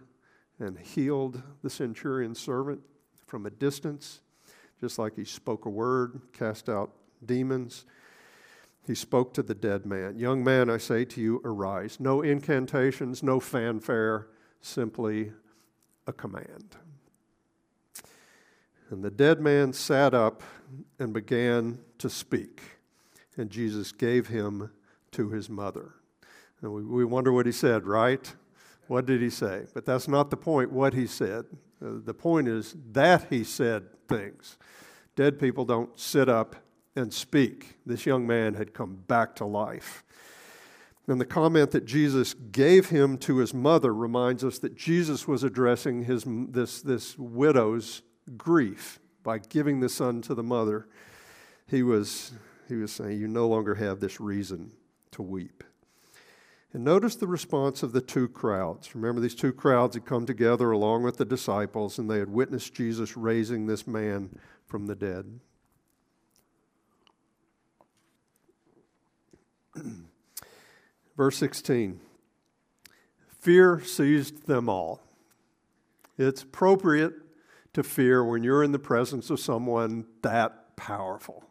and 0.59 0.79
healed 0.79 1.41
the 1.61 1.69
centurion's 1.69 2.39
servant 2.39 2.81
from 3.27 3.45
a 3.45 3.49
distance, 3.49 4.21
just 4.79 4.97
like 4.97 5.15
he 5.15 5.25
spoke 5.25 5.65
a 5.65 5.69
word, 5.69 6.21
cast 6.31 6.69
out 6.69 6.91
demons. 7.25 7.85
He 8.85 8.95
spoke 8.95 9.33
to 9.33 9.43
the 9.43 9.55
dead 9.55 9.85
man 9.85 10.19
Young 10.19 10.43
man, 10.43 10.69
I 10.69 10.77
say 10.77 11.05
to 11.05 11.21
you, 11.21 11.41
arise. 11.43 11.99
No 11.99 12.21
incantations, 12.21 13.23
no 13.23 13.39
fanfare, 13.39 14.27
simply 14.61 15.33
a 16.07 16.13
command. 16.13 16.77
And 18.89 19.03
the 19.03 19.11
dead 19.11 19.39
man 19.39 19.73
sat 19.73 20.13
up 20.13 20.43
and 20.99 21.13
began 21.13 21.79
to 21.97 22.09
speak. 22.09 22.61
And 23.37 23.49
Jesus 23.49 23.91
gave 23.91 24.27
him 24.27 24.71
to 25.11 25.29
his 25.29 25.49
mother. 25.49 25.95
And 26.61 26.71
we, 26.73 26.83
we 26.83 27.05
wonder 27.05 27.31
what 27.31 27.45
he 27.45 27.51
said, 27.51 27.85
right? 27.85 28.33
What 28.87 29.05
did 29.05 29.21
he 29.21 29.29
say? 29.29 29.63
But 29.73 29.85
that's 29.85 30.07
not 30.07 30.29
the 30.29 30.37
point, 30.37 30.71
what 30.71 30.93
he 30.93 31.07
said. 31.07 31.45
Uh, 31.83 31.99
the 32.03 32.13
point 32.13 32.47
is 32.47 32.75
that 32.91 33.27
he 33.29 33.43
said 33.43 33.83
things. 34.07 34.57
Dead 35.15 35.39
people 35.39 35.65
don't 35.65 35.97
sit 35.99 36.29
up 36.29 36.55
and 36.95 37.13
speak. 37.13 37.77
This 37.85 38.05
young 38.05 38.27
man 38.27 38.53
had 38.53 38.73
come 38.73 38.95
back 39.07 39.35
to 39.37 39.45
life. 39.45 40.03
And 41.07 41.21
the 41.21 41.25
comment 41.25 41.71
that 41.71 41.85
Jesus 41.85 42.33
gave 42.33 42.89
him 42.89 43.17
to 43.19 43.37
his 43.37 43.53
mother 43.53 43.93
reminds 43.93 44.43
us 44.43 44.57
that 44.59 44.75
Jesus 44.75 45.27
was 45.27 45.43
addressing 45.43 46.03
his, 46.03 46.25
this, 46.27 46.81
this 46.81 47.17
widow's 47.17 48.01
grief 48.37 48.99
by 49.23 49.39
giving 49.39 49.79
the 49.79 49.89
son 49.89 50.21
to 50.23 50.35
the 50.35 50.43
mother. 50.43 50.87
He 51.67 51.83
was, 51.83 52.33
he 52.67 52.75
was 52.75 52.91
saying, 52.91 53.19
You 53.19 53.27
no 53.27 53.47
longer 53.47 53.75
have 53.75 53.99
this 53.99 54.19
reason 54.19 54.71
to 55.11 55.21
weep. 55.21 55.63
And 56.73 56.83
notice 56.83 57.15
the 57.15 57.27
response 57.27 57.83
of 57.83 57.93
the 57.93 58.01
two 58.01 58.27
crowds. 58.27 58.95
Remember, 58.95 59.21
these 59.21 59.33
two 59.33 59.53
crowds 59.53 59.95
had 59.95 60.05
come 60.05 60.25
together 60.25 60.71
along 60.71 61.03
with 61.03 61.15
the 61.17 61.23
disciples, 61.23 61.97
and 61.97 62.11
they 62.11 62.19
had 62.19 62.29
witnessed 62.29 62.73
Jesus 62.73 63.15
raising 63.15 63.65
this 63.65 63.87
man 63.87 64.37
from 64.67 64.85
the 64.87 64.95
dead. 64.95 65.39
Verse 71.17 71.37
16 71.37 72.01
Fear 73.39 73.81
seized 73.85 74.47
them 74.47 74.67
all. 74.67 75.01
It's 76.17 76.43
appropriate 76.43 77.13
to 77.75 77.83
fear 77.83 78.23
when 78.23 78.43
you're 78.43 78.63
in 78.63 78.71
the 78.71 78.79
presence 78.79 79.29
of 79.29 79.39
someone 79.39 80.05
that 80.21 80.75
powerful. 80.75 81.43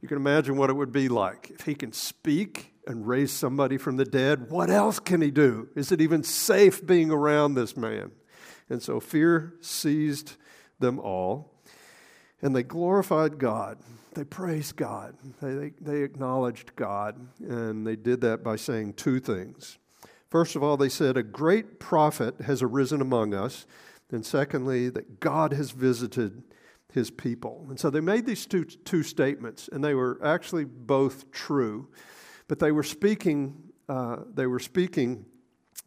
You 0.00 0.08
can 0.08 0.18
imagine 0.18 0.56
what 0.56 0.70
it 0.70 0.74
would 0.74 0.92
be 0.92 1.08
like 1.08 1.50
if 1.50 1.66
he 1.66 1.74
can 1.74 1.92
speak 1.92 2.72
and 2.86 3.06
raise 3.06 3.32
somebody 3.32 3.78
from 3.78 3.96
the 3.96 4.04
dead. 4.04 4.50
What 4.50 4.70
else 4.70 5.00
can 5.00 5.20
he 5.20 5.30
do? 5.30 5.68
Is 5.74 5.90
it 5.90 6.00
even 6.00 6.22
safe 6.22 6.86
being 6.86 7.10
around 7.10 7.54
this 7.54 7.76
man? 7.76 8.12
And 8.70 8.82
so 8.82 9.00
fear 9.00 9.54
seized 9.60 10.34
them 10.78 10.98
all, 11.00 11.52
and 12.42 12.54
they 12.54 12.62
glorified 12.62 13.38
God. 13.38 13.78
They 14.14 14.24
praised 14.24 14.76
God. 14.76 15.16
They, 15.40 15.54
they, 15.54 15.72
they 15.80 16.02
acknowledged 16.02 16.76
God, 16.76 17.16
and 17.40 17.86
they 17.86 17.96
did 17.96 18.20
that 18.20 18.44
by 18.44 18.56
saying 18.56 18.94
two 18.94 19.18
things. 19.18 19.78
First 20.30 20.56
of 20.56 20.62
all, 20.62 20.76
they 20.76 20.90
said, 20.90 21.16
A 21.16 21.22
great 21.22 21.80
prophet 21.80 22.42
has 22.42 22.62
arisen 22.62 23.00
among 23.00 23.32
us 23.32 23.66
and 24.10 24.24
secondly, 24.24 24.88
that 24.90 25.20
God 25.20 25.52
has 25.52 25.70
visited 25.70 26.42
his 26.92 27.10
people. 27.10 27.66
And 27.68 27.78
so 27.78 27.90
they 27.90 28.00
made 28.00 28.24
these 28.26 28.46
two, 28.46 28.64
two 28.64 29.02
statements, 29.02 29.68
and 29.70 29.84
they 29.84 29.94
were 29.94 30.18
actually 30.24 30.64
both 30.64 31.30
true, 31.30 31.88
but 32.48 32.58
they 32.58 32.72
were 32.72 32.82
speaking, 32.82 33.54
uh, 33.88 34.18
they 34.32 34.46
were 34.46 34.58
speaking 34.58 35.26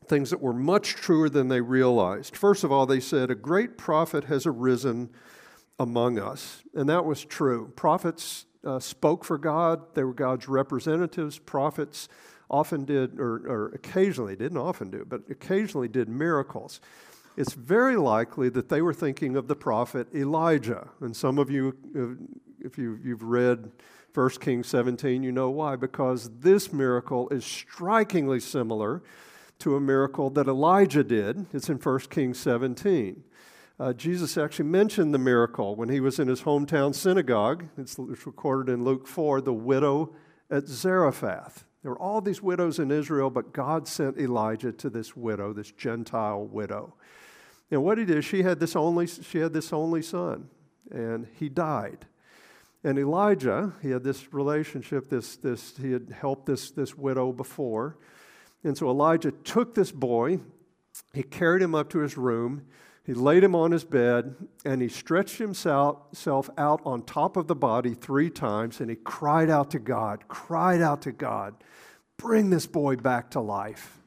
things 0.06 0.30
that 0.30 0.42
were 0.42 0.54
much 0.54 0.90
truer 0.90 1.30
than 1.30 1.48
they 1.48 1.62
realized. 1.62 2.36
First 2.36 2.64
of 2.64 2.72
all, 2.72 2.86
they 2.86 3.00
said, 3.00 3.32
A 3.32 3.36
great 3.36 3.78
prophet 3.78 4.26
has 4.26 4.46
arisen 4.46 5.10
among 5.80 6.20
us. 6.20 6.62
And 6.76 6.88
that 6.90 7.06
was 7.06 7.26
true. 7.26 7.72
Prophets 7.76 8.46
uh, 8.64 8.80
spoke 8.80 9.26
for 9.26 9.38
God, 9.38 9.96
they 9.96 10.04
were 10.04 10.14
God's 10.14 10.48
representatives. 10.48 11.40
Prophets 11.40 12.08
often 12.50 12.86
did, 12.86 13.20
or, 13.20 13.48
or 13.48 13.72
occasionally, 13.74 14.36
didn't 14.36 14.58
often 14.58 14.92
do, 14.92 15.06
but 15.08 15.22
occasionally 15.30 15.88
did 15.88 16.10
miracles 16.10 16.82
it's 17.38 17.54
very 17.54 17.96
likely 17.96 18.50
that 18.50 18.70
they 18.70 18.82
were 18.82 18.94
thinking 18.94 19.36
of 19.36 19.48
the 19.48 19.56
prophet 19.56 20.08
Elijah. 20.14 20.90
And 21.00 21.16
some 21.16 21.40
of 21.40 21.50
you, 21.50 21.76
uh, 21.96 22.26
if 22.60 22.78
you, 22.78 23.00
you've 23.04 23.24
read 23.24 23.72
1 24.14 24.30
Kings 24.42 24.68
17, 24.68 25.24
you 25.24 25.32
know 25.32 25.50
why. 25.50 25.76
Because 25.76 26.30
this 26.40 26.74
miracle 26.74 27.30
is 27.30 27.46
strikingly 27.46 28.40
similar 28.40 29.02
to 29.60 29.76
a 29.76 29.80
miracle 29.80 30.30
that 30.32 30.48
Elijah 30.48 31.04
did. 31.04 31.46
It's 31.54 31.70
in 31.70 31.78
1 31.78 32.00
Kings 32.10 32.40
17. 32.40 33.24
Uh, 33.80 33.94
Jesus 33.94 34.38
actually 34.38 34.70
mentioned 34.70 35.14
the 35.14 35.20
miracle 35.20 35.76
when 35.76 35.90
he 35.90 36.00
was 36.00 36.20
in 36.20 36.28
his 36.28 36.42
hometown 36.42 36.94
synagogue. 36.94 37.66
It's, 37.78 37.98
it's 37.98 38.26
recorded 38.26 38.72
in 38.72 38.84
Luke 38.84 39.08
4, 39.08 39.42
the 39.42 39.54
widow 39.54 40.14
at 40.52 40.68
Zarephath. 40.68 41.66
There 41.82 41.92
were 41.92 42.00
all 42.00 42.22
these 42.22 42.44
widows 42.44 42.78
in 42.78 42.92
Israel, 42.92 43.32
but 43.32 43.54
God 43.54 43.88
sent 43.88 44.20
Elijah 44.20 44.72
to 44.72 44.90
this 44.90 45.16
widow, 45.16 45.52
this 45.52 45.72
Gentile 45.72 46.46
widow. 46.46 46.94
And 47.72 47.84
what 47.84 47.98
he 47.98 48.06
did, 48.06 48.24
she 48.26 48.44
had 48.44 48.60
this 48.60 48.76
only, 48.76 49.08
she 49.08 49.40
had 49.40 49.54
this 49.54 49.72
only 49.72 50.02
son, 50.02 50.50
and 50.92 51.26
he 51.40 51.48
died. 51.48 52.06
And 52.84 53.00
Elijah, 53.00 53.74
he 53.82 53.92
had 53.92 54.04
this 54.04 54.34
relationship, 54.34 55.10
this, 55.10 55.38
this, 55.38 55.78
he 55.78 55.92
had 55.92 56.10
helped 56.20 56.46
this, 56.46 56.72
this 56.72 56.98
widow 56.98 57.32
before. 57.32 57.98
And 58.64 58.78
so 58.78 58.90
Elijah 58.90 59.32
took 59.32 59.74
this 59.74 59.92
boy, 59.92 60.40
he 61.14 61.24
carried 61.24 61.62
him 61.62 61.74
up 61.74 61.90
to 61.92 62.00
his 62.00 62.18
room, 62.18 62.66
he 63.04 63.14
laid 63.14 63.44
him 63.44 63.56
on 63.56 63.72
his 63.72 63.84
bed, 63.84 64.36
and 64.66 64.82
he 64.82 64.88
stretched 64.88 65.38
himself 65.38 66.50
out 66.58 66.82
on 66.86 67.04
top 67.04 67.38
of 67.38 67.48
the 67.48 67.56
body 67.56 67.94
three 67.94 68.30
times, 68.30 68.80
and 68.80 68.90
he 68.90 68.96
cried 68.96 69.50
out 69.50 69.72
to 69.72 69.80
God, 69.80 70.28
cried 70.28 70.82
out 70.82 71.02
to 71.04 71.12
God, 71.12 71.56
bring 72.18 72.50
this 72.50 72.68
boy 72.68 72.98
back 72.98 73.32
to 73.32 73.40
life. 73.40 74.00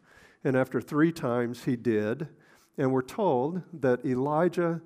And 0.45 0.57
after 0.57 0.81
three 0.81 1.11
times, 1.11 1.65
he 1.65 1.75
did. 1.75 2.29
And 2.77 2.93
we're 2.93 3.03
told 3.03 3.63
that 3.73 4.05
Elijah 4.05 4.81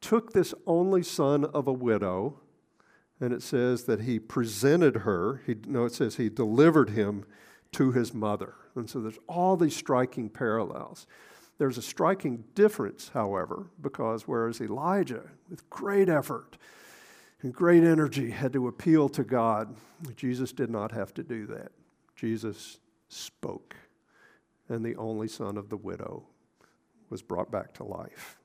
took 0.00 0.32
this 0.32 0.54
only 0.66 1.02
son 1.02 1.44
of 1.44 1.68
a 1.68 1.72
widow, 1.72 2.40
and 3.20 3.32
it 3.32 3.42
says 3.42 3.84
that 3.84 4.02
he 4.02 4.18
presented 4.18 4.96
her, 4.96 5.42
he, 5.46 5.54
no, 5.66 5.84
it 5.84 5.92
says 5.92 6.16
he 6.16 6.28
delivered 6.28 6.90
him 6.90 7.24
to 7.72 7.92
his 7.92 8.14
mother. 8.14 8.54
And 8.74 8.88
so 8.88 9.00
there's 9.00 9.18
all 9.28 9.56
these 9.56 9.76
striking 9.76 10.28
parallels. 10.28 11.06
There's 11.58 11.78
a 11.78 11.82
striking 11.82 12.44
difference, 12.54 13.10
however, 13.12 13.66
because 13.80 14.26
whereas 14.26 14.60
Elijah, 14.60 15.24
with 15.50 15.68
great 15.68 16.08
effort 16.08 16.56
and 17.42 17.52
great 17.52 17.84
energy, 17.84 18.30
had 18.30 18.52
to 18.54 18.66
appeal 18.66 19.08
to 19.10 19.22
God, 19.22 19.76
Jesus 20.16 20.52
did 20.52 20.70
not 20.70 20.92
have 20.92 21.12
to 21.14 21.22
do 21.22 21.46
that. 21.48 21.72
Jesus 22.16 22.78
spoke, 23.08 23.76
and 24.68 24.84
the 24.84 24.96
only 24.96 25.28
son 25.28 25.58
of 25.58 25.68
the 25.68 25.76
widow 25.76 26.24
was 27.10 27.22
brought 27.22 27.50
back 27.50 27.74
to 27.74 27.84
life. 27.84 28.38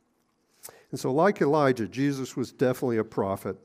And 0.91 0.99
so, 0.99 1.11
like 1.11 1.41
Elijah, 1.41 1.87
Jesus 1.87 2.35
was 2.35 2.51
definitely 2.51 2.97
a 2.97 3.03
prophet, 3.03 3.57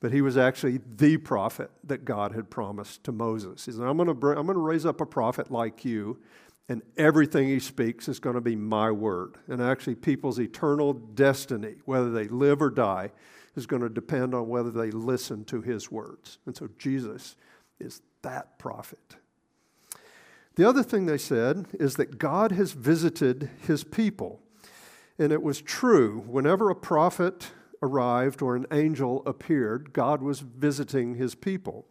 but 0.00 0.12
he 0.12 0.22
was 0.22 0.36
actually 0.36 0.80
the 0.96 1.16
prophet 1.16 1.70
that 1.84 2.04
God 2.04 2.32
had 2.32 2.50
promised 2.50 3.04
to 3.04 3.12
Moses. 3.12 3.66
He 3.66 3.72
said, 3.72 3.82
I'm 3.82 3.96
going 3.96 4.08
to, 4.08 4.26
I'm 4.28 4.46
going 4.46 4.54
to 4.54 4.58
raise 4.58 4.86
up 4.86 5.00
a 5.00 5.06
prophet 5.06 5.50
like 5.50 5.84
you, 5.84 6.18
and 6.68 6.82
everything 6.96 7.48
he 7.48 7.60
speaks 7.60 8.08
is 8.08 8.20
going 8.20 8.34
to 8.34 8.40
be 8.40 8.56
my 8.56 8.90
word. 8.90 9.36
And 9.48 9.60
actually, 9.62 9.96
people's 9.96 10.38
eternal 10.38 10.92
destiny, 10.92 11.76
whether 11.84 12.10
they 12.10 12.28
live 12.28 12.62
or 12.62 12.70
die, 12.70 13.10
is 13.56 13.66
going 13.66 13.82
to 13.82 13.88
depend 13.88 14.34
on 14.34 14.48
whether 14.48 14.70
they 14.70 14.90
listen 14.90 15.44
to 15.46 15.60
his 15.60 15.90
words. 15.90 16.38
And 16.46 16.56
so, 16.56 16.68
Jesus 16.78 17.36
is 17.80 18.02
that 18.22 18.58
prophet. 18.58 19.16
The 20.54 20.68
other 20.68 20.82
thing 20.82 21.06
they 21.06 21.18
said 21.18 21.66
is 21.78 21.94
that 21.96 22.18
God 22.18 22.50
has 22.52 22.72
visited 22.72 23.48
his 23.66 23.84
people. 23.84 24.40
And 25.18 25.32
it 25.32 25.42
was 25.42 25.60
true. 25.60 26.24
Whenever 26.26 26.70
a 26.70 26.76
prophet 26.76 27.52
arrived 27.82 28.42
or 28.42 28.56
an 28.56 28.66
angel 28.72 29.22
appeared, 29.26 29.92
God 29.92 30.22
was 30.22 30.40
visiting 30.40 31.16
his 31.16 31.34
people. 31.34 31.86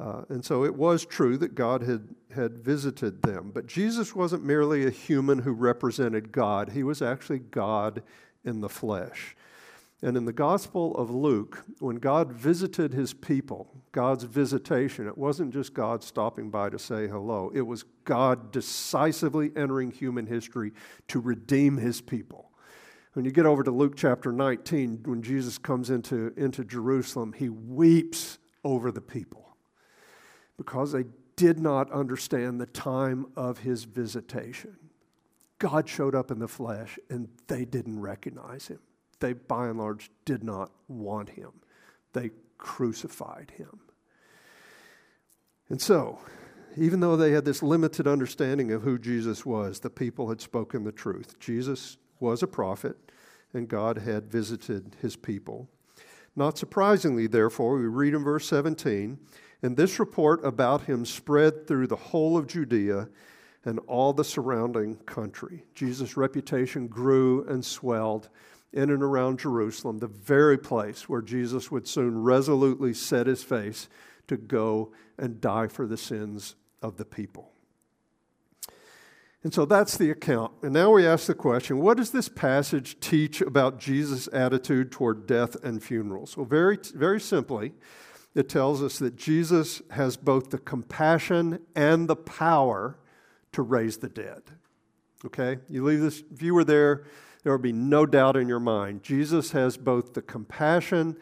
Uh, 0.00 0.22
and 0.28 0.44
so 0.44 0.64
it 0.64 0.76
was 0.76 1.04
true 1.04 1.36
that 1.38 1.54
God 1.54 1.82
had, 1.82 2.14
had 2.34 2.58
visited 2.58 3.22
them. 3.22 3.50
But 3.52 3.66
Jesus 3.66 4.14
wasn't 4.14 4.44
merely 4.44 4.86
a 4.86 4.90
human 4.90 5.40
who 5.40 5.52
represented 5.52 6.30
God, 6.30 6.70
he 6.70 6.82
was 6.82 7.02
actually 7.02 7.40
God 7.40 8.02
in 8.44 8.60
the 8.60 8.68
flesh. 8.68 9.36
And 10.00 10.16
in 10.16 10.26
the 10.26 10.32
Gospel 10.32 10.96
of 10.96 11.10
Luke, 11.10 11.64
when 11.80 11.96
God 11.96 12.32
visited 12.32 12.92
his 12.92 13.12
people, 13.12 13.68
God's 13.90 14.22
visitation, 14.22 15.08
it 15.08 15.18
wasn't 15.18 15.52
just 15.52 15.74
God 15.74 16.04
stopping 16.04 16.50
by 16.50 16.70
to 16.70 16.78
say 16.78 17.08
hello, 17.08 17.50
it 17.52 17.62
was 17.62 17.84
God 18.04 18.52
decisively 18.52 19.50
entering 19.56 19.90
human 19.90 20.26
history 20.26 20.72
to 21.08 21.18
redeem 21.18 21.78
his 21.78 22.00
people. 22.00 22.52
When 23.14 23.24
you 23.24 23.32
get 23.32 23.46
over 23.46 23.64
to 23.64 23.72
Luke 23.72 23.96
chapter 23.96 24.30
19, 24.30 25.00
when 25.04 25.22
Jesus 25.22 25.58
comes 25.58 25.90
into, 25.90 26.32
into 26.36 26.64
Jerusalem, 26.64 27.32
he 27.32 27.48
weeps 27.48 28.38
over 28.62 28.92
the 28.92 29.00
people 29.00 29.56
because 30.56 30.92
they 30.92 31.04
did 31.34 31.58
not 31.58 31.90
understand 31.90 32.60
the 32.60 32.66
time 32.66 33.26
of 33.34 33.58
his 33.58 33.82
visitation. 33.82 34.76
God 35.58 35.88
showed 35.88 36.14
up 36.14 36.30
in 36.30 36.38
the 36.38 36.46
flesh 36.46 37.00
and 37.10 37.28
they 37.48 37.64
didn't 37.64 38.00
recognize 38.00 38.68
him 38.68 38.78
they 39.20 39.32
by 39.32 39.68
and 39.68 39.78
large 39.78 40.10
did 40.24 40.42
not 40.42 40.70
want 40.88 41.30
him. 41.30 41.50
They 42.12 42.30
crucified 42.56 43.52
him. 43.56 43.80
And 45.68 45.80
so, 45.80 46.18
even 46.76 47.00
though 47.00 47.16
they 47.16 47.32
had 47.32 47.44
this 47.44 47.62
limited 47.62 48.06
understanding 48.06 48.72
of 48.72 48.82
who 48.82 48.98
Jesus 48.98 49.44
was, 49.44 49.80
the 49.80 49.90
people 49.90 50.28
had 50.28 50.40
spoken 50.40 50.84
the 50.84 50.92
truth. 50.92 51.38
Jesus 51.38 51.96
was 52.20 52.42
a 52.42 52.46
prophet, 52.46 52.96
and 53.52 53.68
God 53.68 53.98
had 53.98 54.30
visited 54.30 54.96
his 55.00 55.16
people. 55.16 55.68
Not 56.36 56.56
surprisingly, 56.56 57.26
therefore, 57.26 57.76
we 57.76 57.86
read 57.86 58.14
in 58.14 58.22
verse 58.22 58.46
17, 58.46 59.18
and 59.62 59.76
this 59.76 59.98
report 59.98 60.44
about 60.44 60.82
him 60.82 61.04
spread 61.04 61.66
through 61.66 61.88
the 61.88 61.96
whole 61.96 62.36
of 62.36 62.46
Judea 62.46 63.08
and 63.64 63.80
all 63.86 64.12
the 64.12 64.24
surrounding 64.24 64.96
country. 64.98 65.64
Jesus' 65.74 66.16
reputation 66.16 66.86
grew 66.86 67.44
and 67.48 67.64
swelled 67.64 68.28
in 68.72 68.90
and 68.90 69.02
around 69.02 69.38
Jerusalem, 69.40 69.98
the 69.98 70.06
very 70.06 70.58
place 70.58 71.08
where 71.08 71.22
Jesus 71.22 71.70
would 71.70 71.88
soon 71.88 72.22
resolutely 72.22 72.92
set 72.92 73.26
his 73.26 73.42
face 73.42 73.88
to 74.26 74.36
go 74.36 74.92
and 75.18 75.40
die 75.40 75.68
for 75.68 75.86
the 75.86 75.96
sins 75.96 76.54
of 76.82 76.96
the 76.96 77.04
people. 77.04 77.52
And 79.42 79.54
so 79.54 79.64
that's 79.64 79.96
the 79.96 80.10
account. 80.10 80.52
And 80.62 80.72
now 80.72 80.90
we 80.90 81.06
ask 81.06 81.26
the 81.26 81.34
question 81.34 81.78
what 81.78 81.96
does 81.96 82.10
this 82.10 82.28
passage 82.28 82.98
teach 83.00 83.40
about 83.40 83.78
Jesus' 83.78 84.28
attitude 84.32 84.90
toward 84.90 85.26
death 85.26 85.56
and 85.62 85.82
funerals? 85.82 86.36
Well, 86.36 86.46
very, 86.46 86.78
very 86.94 87.20
simply, 87.20 87.72
it 88.34 88.48
tells 88.48 88.82
us 88.82 88.98
that 88.98 89.16
Jesus 89.16 89.80
has 89.90 90.16
both 90.16 90.50
the 90.50 90.58
compassion 90.58 91.60
and 91.74 92.08
the 92.08 92.16
power 92.16 92.98
to 93.52 93.62
raise 93.62 93.98
the 93.98 94.08
dead. 94.08 94.42
Okay? 95.24 95.58
You 95.68 95.84
leave 95.84 96.00
this, 96.00 96.22
were 96.52 96.64
there, 96.64 97.04
there 97.42 97.52
will 97.52 97.58
be 97.58 97.72
no 97.72 98.06
doubt 98.06 98.36
in 98.36 98.48
your 98.48 98.60
mind. 98.60 99.02
Jesus 99.02 99.52
has 99.52 99.76
both 99.76 100.14
the 100.14 100.22
compassion 100.22 101.16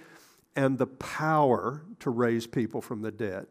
and 0.54 0.78
the 0.78 0.86
power 0.86 1.82
to 2.00 2.10
raise 2.10 2.46
people 2.46 2.80
from 2.80 3.02
the 3.02 3.12
dead. 3.12 3.46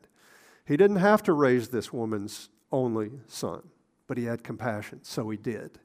He 0.65 0.75
didn't 0.75 0.97
have 0.97 1.21
to 1.23 1.33
raise 1.33 1.69
this 1.69 1.93
woman's 1.93 2.49
only 2.71 3.11
son, 3.27 3.61
but 4.07 4.17
he 4.17 4.25
had 4.25 4.43
compassion, 4.43 5.03
so 5.03 5.29
he 5.29 5.37
did. 5.37 5.79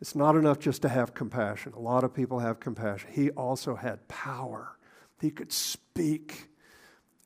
It's 0.00 0.14
not 0.14 0.36
enough 0.36 0.58
just 0.58 0.82
to 0.82 0.88
have 0.88 1.14
compassion. 1.14 1.72
A 1.74 1.80
lot 1.80 2.04
of 2.04 2.14
people 2.14 2.38
have 2.38 2.60
compassion. 2.60 3.10
He 3.12 3.30
also 3.30 3.76
had 3.76 4.08
power. 4.08 4.76
He 5.20 5.30
could 5.30 5.52
speak, 5.52 6.48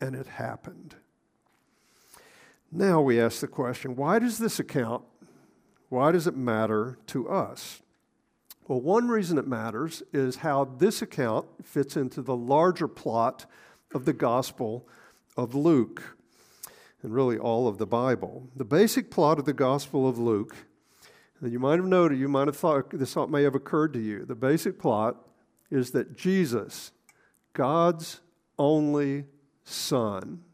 and 0.00 0.14
it 0.14 0.26
happened. 0.26 0.96
Now 2.72 3.00
we 3.00 3.20
ask 3.20 3.40
the 3.40 3.48
question 3.48 3.96
why 3.96 4.18
does 4.18 4.38
this 4.38 4.60
account, 4.60 5.04
why 5.88 6.12
does 6.12 6.26
it 6.26 6.36
matter 6.36 6.98
to 7.08 7.28
us? 7.28 7.82
Well, 8.70 8.80
one 8.80 9.08
reason 9.08 9.36
it 9.36 9.48
matters 9.48 10.00
is 10.12 10.36
how 10.36 10.64
this 10.64 11.02
account 11.02 11.44
fits 11.60 11.96
into 11.96 12.22
the 12.22 12.36
larger 12.36 12.86
plot 12.86 13.46
of 13.92 14.04
the 14.04 14.12
Gospel 14.12 14.86
of 15.36 15.56
Luke, 15.56 16.16
and 17.02 17.12
really 17.12 17.36
all 17.36 17.66
of 17.66 17.78
the 17.78 17.86
Bible. 17.86 18.48
The 18.54 18.64
basic 18.64 19.10
plot 19.10 19.40
of 19.40 19.44
the 19.44 19.52
Gospel 19.52 20.08
of 20.08 20.20
Luke, 20.20 20.54
and 21.40 21.50
you 21.50 21.58
might 21.58 21.80
have 21.80 21.88
noted, 21.88 22.20
you 22.20 22.28
might 22.28 22.46
have 22.46 22.56
thought 22.56 22.96
this 22.96 23.12
thought 23.12 23.28
may 23.28 23.42
have 23.42 23.56
occurred 23.56 23.92
to 23.94 23.98
you. 23.98 24.24
The 24.24 24.36
basic 24.36 24.78
plot 24.78 25.16
is 25.68 25.90
that 25.90 26.16
Jesus, 26.16 26.92
God's 27.54 28.20
only 28.56 29.24
Son, 29.64 30.44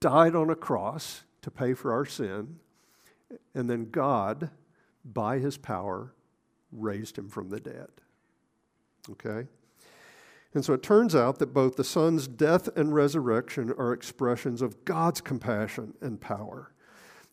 died 0.00 0.34
on 0.34 0.48
a 0.48 0.56
cross 0.56 1.24
to 1.42 1.50
pay 1.50 1.74
for 1.74 1.92
our 1.92 2.06
sin, 2.06 2.56
and 3.54 3.68
then 3.68 3.90
God, 3.90 4.48
by 5.04 5.40
his 5.40 5.58
power, 5.58 6.14
raised 6.74 7.16
him 7.16 7.28
from 7.28 7.48
the 7.48 7.60
dead. 7.60 7.88
Okay? 9.10 9.46
And 10.54 10.64
so 10.64 10.72
it 10.72 10.82
turns 10.82 11.16
out 11.16 11.38
that 11.38 11.52
both 11.52 11.76
the 11.76 11.84
Son's 11.84 12.28
death 12.28 12.68
and 12.76 12.94
resurrection 12.94 13.72
are 13.76 13.92
expressions 13.92 14.62
of 14.62 14.84
God's 14.84 15.20
compassion 15.20 15.94
and 16.00 16.20
power. 16.20 16.72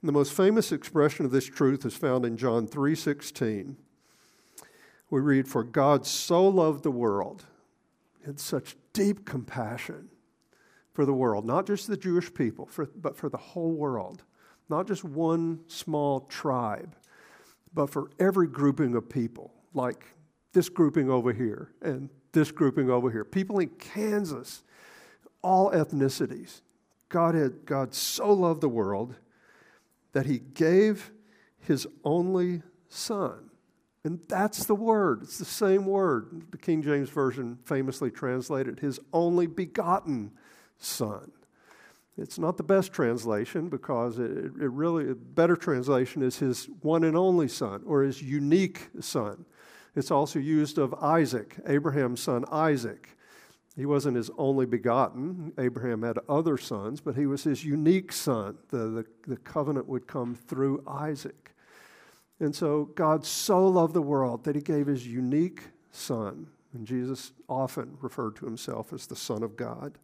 And 0.01 0.09
the 0.09 0.13
most 0.13 0.33
famous 0.33 0.71
expression 0.71 1.25
of 1.25 1.31
this 1.31 1.45
truth 1.45 1.85
is 1.85 1.95
found 1.95 2.25
in 2.25 2.35
John 2.35 2.65
3:16. 2.65 3.77
We 5.11 5.21
read, 5.21 5.47
"For 5.47 5.63
God 5.63 6.07
so 6.07 6.47
loved 6.47 6.83
the 6.83 6.91
world, 6.91 7.45
had 8.25 8.39
such 8.39 8.75
deep 8.93 9.25
compassion 9.25 10.09
for 10.93 11.05
the 11.05 11.13
world, 11.13 11.45
not 11.45 11.67
just 11.67 11.87
the 11.87 11.97
Jewish 11.97 12.33
people, 12.33 12.65
for, 12.65 12.87
but 12.95 13.15
for 13.15 13.29
the 13.29 13.37
whole 13.37 13.73
world, 13.73 14.23
not 14.69 14.87
just 14.87 15.03
one 15.03 15.63
small 15.67 16.21
tribe, 16.21 16.95
but 17.73 17.89
for 17.89 18.09
every 18.19 18.47
grouping 18.47 18.95
of 18.95 19.09
people, 19.09 19.53
like 19.73 20.05
this 20.53 20.69
grouping 20.69 21.09
over 21.09 21.31
here 21.33 21.71
and 21.81 22.09
this 22.33 22.51
grouping 22.51 22.89
over 22.89 23.09
here. 23.09 23.23
People 23.23 23.59
in 23.59 23.69
Kansas, 23.69 24.63
all 25.41 25.71
ethnicities. 25.71 26.61
God 27.09 27.35
had 27.35 27.65
God 27.65 27.93
so 27.93 28.31
loved 28.31 28.61
the 28.61 28.69
world 28.69 29.15
that 30.13 30.25
he 30.25 30.39
gave 30.39 31.11
his 31.59 31.87
only 32.03 32.61
son. 32.89 33.49
And 34.03 34.19
that's 34.27 34.65
the 34.65 34.75
word. 34.75 35.21
It's 35.23 35.37
the 35.37 35.45
same 35.45 35.85
word. 35.85 36.43
The 36.51 36.57
King 36.57 36.81
James 36.81 37.09
Version 37.09 37.59
famously 37.65 38.09
translated 38.09 38.79
his 38.79 38.99
only 39.13 39.45
begotten 39.45 40.31
son. 40.77 41.31
It's 42.17 42.37
not 42.37 42.57
the 42.57 42.63
best 42.63 42.91
translation 42.91 43.69
because 43.69 44.19
it, 44.19 44.31
it 44.31 44.71
really, 44.71 45.09
a 45.09 45.15
better 45.15 45.55
translation 45.55 46.21
is 46.21 46.37
his 46.37 46.69
one 46.81 47.03
and 47.03 47.15
only 47.15 47.47
son 47.47 47.83
or 47.85 48.03
his 48.03 48.21
unique 48.21 48.89
son. 48.99 49.45
It's 49.95 50.11
also 50.11 50.39
used 50.39 50.77
of 50.77 50.93
Isaac, 50.95 51.57
Abraham's 51.67 52.21
son 52.21 52.45
Isaac. 52.51 53.09
He 53.75 53.85
wasn't 53.85 54.17
his 54.17 54.29
only 54.37 54.65
begotten. 54.65 55.53
Abraham 55.57 56.01
had 56.03 56.19
other 56.27 56.57
sons, 56.57 56.99
but 56.99 57.15
he 57.15 57.25
was 57.25 57.43
his 57.43 57.63
unique 57.63 58.11
son. 58.11 58.57
The, 58.69 58.77
the, 58.77 59.05
the 59.27 59.37
covenant 59.37 59.87
would 59.87 60.07
come 60.07 60.35
through 60.35 60.83
Isaac. 60.85 61.53
And 62.39 62.53
so 62.53 62.85
God 62.95 63.25
so 63.25 63.65
loved 63.67 63.93
the 63.93 64.01
world 64.01 64.43
that 64.43 64.55
he 64.55 64.61
gave 64.61 64.87
his 64.87 65.07
unique 65.07 65.63
son. 65.91 66.47
And 66.73 66.85
Jesus 66.85 67.33
often 67.47 67.97
referred 68.01 68.35
to 68.37 68.45
himself 68.45 68.93
as 68.93 69.07
the 69.07 69.15
Son 69.15 69.43
of 69.43 69.55
God. 69.55 69.97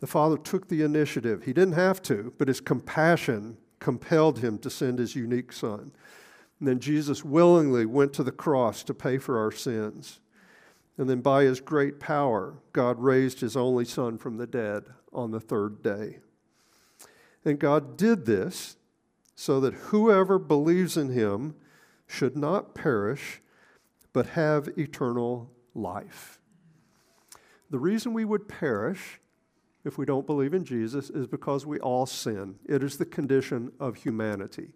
The 0.00 0.06
Father 0.06 0.36
took 0.36 0.68
the 0.68 0.82
initiative. 0.82 1.44
He 1.44 1.52
didn't 1.52 1.74
have 1.74 2.02
to, 2.02 2.32
but 2.38 2.48
his 2.48 2.60
compassion 2.60 3.56
compelled 3.80 4.38
him 4.38 4.58
to 4.58 4.70
send 4.70 4.98
his 4.98 5.16
unique 5.16 5.52
Son. 5.52 5.92
And 6.58 6.68
then 6.68 6.80
Jesus 6.80 7.24
willingly 7.24 7.86
went 7.86 8.12
to 8.14 8.22
the 8.22 8.32
cross 8.32 8.82
to 8.84 8.94
pay 8.94 9.18
for 9.18 9.38
our 9.38 9.52
sins. 9.52 10.20
And 10.96 11.08
then 11.08 11.20
by 11.20 11.44
his 11.44 11.60
great 11.60 12.00
power, 12.00 12.54
God 12.72 12.98
raised 13.00 13.40
his 13.40 13.56
only 13.56 13.84
Son 13.84 14.18
from 14.18 14.36
the 14.36 14.46
dead 14.46 14.84
on 15.12 15.30
the 15.30 15.40
third 15.40 15.82
day. 15.82 16.18
And 17.44 17.58
God 17.58 17.96
did 17.96 18.26
this 18.26 18.76
so 19.34 19.60
that 19.60 19.74
whoever 19.74 20.38
believes 20.38 20.96
in 20.96 21.10
him 21.10 21.54
should 22.08 22.36
not 22.36 22.74
perish, 22.74 23.40
but 24.12 24.26
have 24.26 24.68
eternal 24.76 25.50
life. 25.74 26.40
The 27.70 27.78
reason 27.78 28.12
we 28.12 28.24
would 28.24 28.48
perish 28.48 29.20
if 29.84 29.98
we 29.98 30.04
don't 30.04 30.26
believe 30.26 30.54
in 30.54 30.64
Jesus 30.64 31.10
is 31.10 31.26
because 31.26 31.64
we 31.64 31.78
all 31.80 32.06
sin. 32.06 32.56
It 32.68 32.82
is 32.82 32.98
the 32.98 33.06
condition 33.06 33.72
of 33.78 33.96
humanity. 33.96 34.74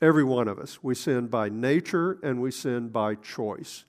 Every 0.00 0.24
one 0.24 0.48
of 0.48 0.58
us. 0.58 0.82
We 0.82 0.94
sin 0.94 1.26
by 1.26 1.48
nature 1.48 2.18
and 2.22 2.40
we 2.40 2.50
sin 2.50 2.88
by 2.88 3.16
choice. 3.16 3.84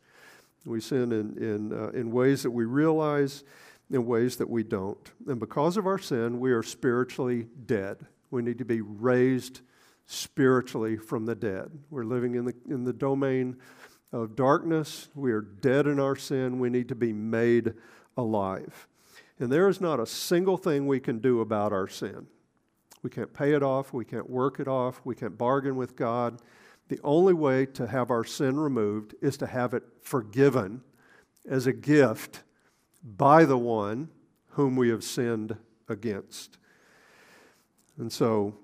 We 0.65 0.81
sin 0.81 1.11
in, 1.11 1.37
in, 1.37 1.73
uh, 1.73 1.89
in 1.89 2.11
ways 2.11 2.43
that 2.43 2.51
we 2.51 2.65
realize 2.65 3.43
in 3.91 4.05
ways 4.05 4.37
that 4.37 4.49
we 4.49 4.63
don't. 4.63 5.11
And 5.27 5.39
because 5.39 5.77
of 5.77 5.85
our 5.85 5.99
sin, 5.99 6.39
we 6.39 6.51
are 6.51 6.63
spiritually 6.63 7.47
dead. 7.65 7.97
We 8.31 8.41
need 8.41 8.57
to 8.57 8.65
be 8.65 8.81
raised 8.81 9.61
spiritually 10.05 10.97
from 10.97 11.25
the 11.25 11.35
dead. 11.35 11.69
We're 11.89 12.03
living 12.03 12.35
in 12.35 12.45
the, 12.45 12.55
in 12.69 12.83
the 12.83 12.93
domain 12.93 13.57
of 14.11 14.35
darkness. 14.35 15.09
We 15.13 15.31
are 15.31 15.41
dead 15.41 15.87
in 15.87 15.99
our 15.99 16.15
sin. 16.15 16.59
We 16.59 16.69
need 16.69 16.89
to 16.89 16.95
be 16.95 17.13
made 17.13 17.73
alive. 18.17 18.87
And 19.39 19.51
there 19.51 19.67
is 19.67 19.81
not 19.81 19.99
a 19.99 20.05
single 20.05 20.57
thing 20.57 20.87
we 20.87 20.99
can 20.99 21.19
do 21.19 21.41
about 21.41 21.73
our 21.73 21.87
sin. 21.87 22.27
We 23.03 23.09
can't 23.09 23.33
pay 23.33 23.53
it 23.53 23.61
off. 23.61 23.93
We 23.93 24.05
can't 24.05 24.29
work 24.29 24.59
it 24.59 24.67
off. 24.67 25.01
We 25.03 25.15
can't 25.15 25.37
bargain 25.37 25.75
with 25.75 25.95
God. 25.95 26.41
The 26.87 26.99
only 27.03 27.33
way 27.33 27.65
to 27.67 27.87
have 27.87 28.11
our 28.11 28.23
sin 28.23 28.57
removed 28.57 29.15
is 29.21 29.37
to 29.37 29.47
have 29.47 29.73
it 29.73 29.83
forgiven 30.01 30.81
as 31.47 31.67
a 31.67 31.73
gift 31.73 32.43
by 33.03 33.45
the 33.45 33.57
one 33.57 34.09
whom 34.49 34.75
we 34.75 34.89
have 34.89 35.03
sinned 35.03 35.55
against. 35.89 36.57
And 37.97 38.11
so 38.11 38.55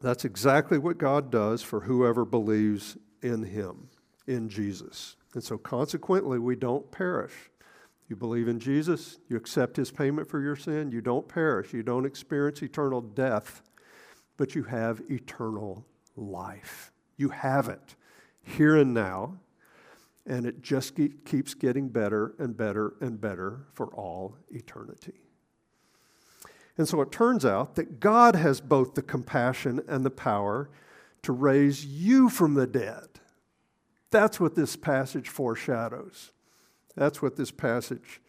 that's 0.00 0.24
exactly 0.24 0.78
what 0.78 0.98
God 0.98 1.30
does 1.30 1.62
for 1.62 1.80
whoever 1.80 2.24
believes 2.24 2.96
in 3.22 3.42
him, 3.42 3.88
in 4.26 4.48
Jesus. 4.48 5.16
And 5.34 5.42
so 5.42 5.58
consequently, 5.58 6.38
we 6.38 6.56
don't 6.56 6.90
perish. 6.90 7.32
You 8.08 8.16
believe 8.16 8.48
in 8.48 8.58
Jesus, 8.58 9.18
you 9.28 9.36
accept 9.36 9.76
his 9.76 9.90
payment 9.90 10.28
for 10.28 10.40
your 10.40 10.56
sin, 10.56 10.90
you 10.90 11.02
don't 11.02 11.28
perish, 11.28 11.74
you 11.74 11.82
don't 11.82 12.06
experience 12.06 12.62
eternal 12.62 13.02
death, 13.02 13.62
but 14.38 14.54
you 14.54 14.62
have 14.62 15.02
eternal 15.10 15.84
life. 16.16 16.90
You 17.16 17.28
have 17.28 17.68
it 17.68 17.96
here 18.42 18.76
and 18.76 18.94
now, 18.94 19.38
and 20.26 20.46
it 20.46 20.62
just 20.62 20.94
keeps 21.26 21.52
getting 21.54 21.88
better 21.88 22.34
and 22.38 22.56
better 22.56 22.94
and 23.00 23.20
better 23.20 23.66
for 23.74 23.88
all 23.88 24.36
eternity. 24.50 25.20
And 26.78 26.88
so 26.88 27.02
it 27.02 27.12
turns 27.12 27.44
out 27.44 27.74
that 27.74 28.00
God 28.00 28.36
has 28.36 28.60
both 28.60 28.94
the 28.94 29.02
compassion 29.02 29.82
and 29.88 30.06
the 30.06 30.10
power 30.10 30.70
to 31.22 31.32
raise 31.32 31.84
you 31.84 32.30
from 32.30 32.54
the 32.54 32.66
dead. 32.66 33.08
That's 34.10 34.40
what 34.40 34.54
this 34.54 34.76
passage 34.76 35.28
foreshadows. 35.28 36.32
That's 36.98 37.22
what 37.22 37.36
this 37.36 37.50
passage 37.50 38.20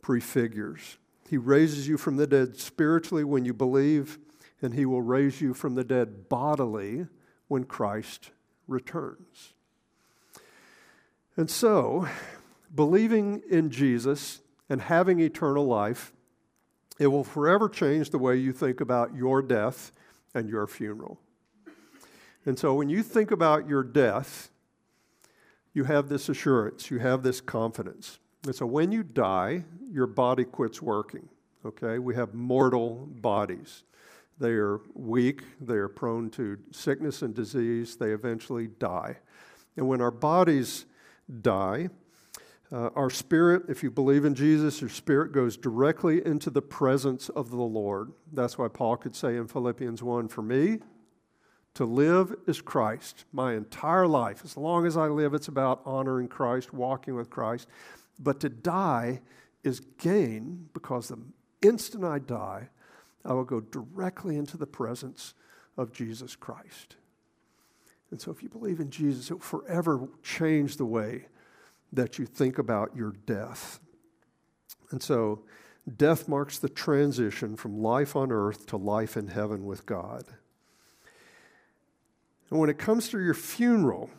prefigures. 0.00 0.98
He 1.28 1.36
raises 1.36 1.88
you 1.88 1.96
from 1.96 2.16
the 2.16 2.26
dead 2.26 2.56
spiritually 2.58 3.24
when 3.24 3.44
you 3.44 3.54
believe, 3.54 4.18
and 4.60 4.74
He 4.74 4.86
will 4.86 5.02
raise 5.02 5.40
you 5.40 5.54
from 5.54 5.74
the 5.74 5.84
dead 5.84 6.28
bodily 6.28 7.06
when 7.48 7.64
Christ 7.64 8.30
returns. 8.68 9.54
And 11.36 11.50
so, 11.50 12.08
believing 12.74 13.42
in 13.50 13.70
Jesus 13.70 14.40
and 14.68 14.82
having 14.82 15.20
eternal 15.20 15.66
life 15.66 16.12
it 17.02 17.08
will 17.08 17.24
forever 17.24 17.68
change 17.68 18.10
the 18.10 18.18
way 18.18 18.36
you 18.36 18.52
think 18.52 18.80
about 18.80 19.12
your 19.12 19.42
death 19.42 19.90
and 20.34 20.48
your 20.48 20.68
funeral. 20.68 21.18
And 22.46 22.56
so 22.56 22.74
when 22.74 22.88
you 22.88 23.02
think 23.02 23.32
about 23.32 23.68
your 23.68 23.82
death, 23.82 24.51
you 25.74 25.84
have 25.84 26.08
this 26.08 26.28
assurance, 26.28 26.90
you 26.90 26.98
have 26.98 27.22
this 27.22 27.40
confidence. 27.40 28.18
And 28.44 28.54
so 28.54 28.66
when 28.66 28.92
you 28.92 29.02
die, 29.02 29.64
your 29.90 30.06
body 30.06 30.44
quits 30.44 30.82
working. 30.82 31.28
Okay? 31.64 31.98
We 31.98 32.14
have 32.14 32.34
mortal 32.34 33.06
bodies. 33.06 33.84
They 34.38 34.52
are 34.52 34.80
weak, 34.94 35.42
they 35.60 35.74
are 35.74 35.88
prone 35.88 36.30
to 36.30 36.58
sickness 36.72 37.22
and 37.22 37.34
disease, 37.34 37.96
they 37.96 38.10
eventually 38.10 38.66
die. 38.66 39.18
And 39.76 39.86
when 39.86 40.00
our 40.00 40.10
bodies 40.10 40.86
die, 41.42 41.90
uh, 42.72 42.88
our 42.96 43.10
spirit, 43.10 43.64
if 43.68 43.82
you 43.82 43.90
believe 43.90 44.24
in 44.24 44.34
Jesus, 44.34 44.80
your 44.80 44.90
spirit 44.90 45.32
goes 45.32 45.56
directly 45.56 46.24
into 46.26 46.50
the 46.50 46.62
presence 46.62 47.28
of 47.28 47.50
the 47.50 47.56
Lord. 47.56 48.12
That's 48.32 48.56
why 48.56 48.68
Paul 48.68 48.96
could 48.96 49.14
say 49.14 49.36
in 49.36 49.46
Philippians 49.46 50.02
1 50.02 50.28
For 50.28 50.42
me, 50.42 50.78
to 51.74 51.84
live 51.84 52.34
is 52.46 52.60
Christ. 52.60 53.24
My 53.32 53.54
entire 53.54 54.06
life, 54.06 54.42
as 54.44 54.56
long 54.56 54.86
as 54.86 54.96
I 54.96 55.06
live, 55.06 55.34
it's 55.34 55.48
about 55.48 55.80
honoring 55.84 56.28
Christ, 56.28 56.72
walking 56.72 57.14
with 57.14 57.30
Christ. 57.30 57.68
But 58.18 58.40
to 58.40 58.48
die 58.48 59.20
is 59.64 59.80
gain 59.80 60.68
because 60.74 61.08
the 61.08 61.18
instant 61.62 62.04
I 62.04 62.18
die, 62.18 62.68
I 63.24 63.32
will 63.32 63.44
go 63.44 63.60
directly 63.60 64.36
into 64.36 64.56
the 64.56 64.66
presence 64.66 65.34
of 65.76 65.92
Jesus 65.92 66.36
Christ. 66.36 66.96
And 68.10 68.20
so, 68.20 68.30
if 68.30 68.42
you 68.42 68.50
believe 68.50 68.80
in 68.80 68.90
Jesus, 68.90 69.30
it 69.30 69.34
will 69.34 69.40
forever 69.40 70.08
change 70.22 70.76
the 70.76 70.84
way 70.84 71.26
that 71.92 72.18
you 72.18 72.26
think 72.26 72.58
about 72.58 72.94
your 72.94 73.12
death. 73.24 73.80
And 74.90 75.02
so, 75.02 75.44
death 75.96 76.28
marks 76.28 76.58
the 76.58 76.68
transition 76.68 77.56
from 77.56 77.80
life 77.80 78.14
on 78.14 78.30
earth 78.30 78.66
to 78.66 78.76
life 78.76 79.16
in 79.16 79.28
heaven 79.28 79.64
with 79.64 79.86
God. 79.86 80.24
And 82.52 82.60
when 82.60 82.68
it 82.68 82.76
comes 82.76 83.08
to 83.08 83.18
your 83.18 83.32
funeral, 83.32 84.10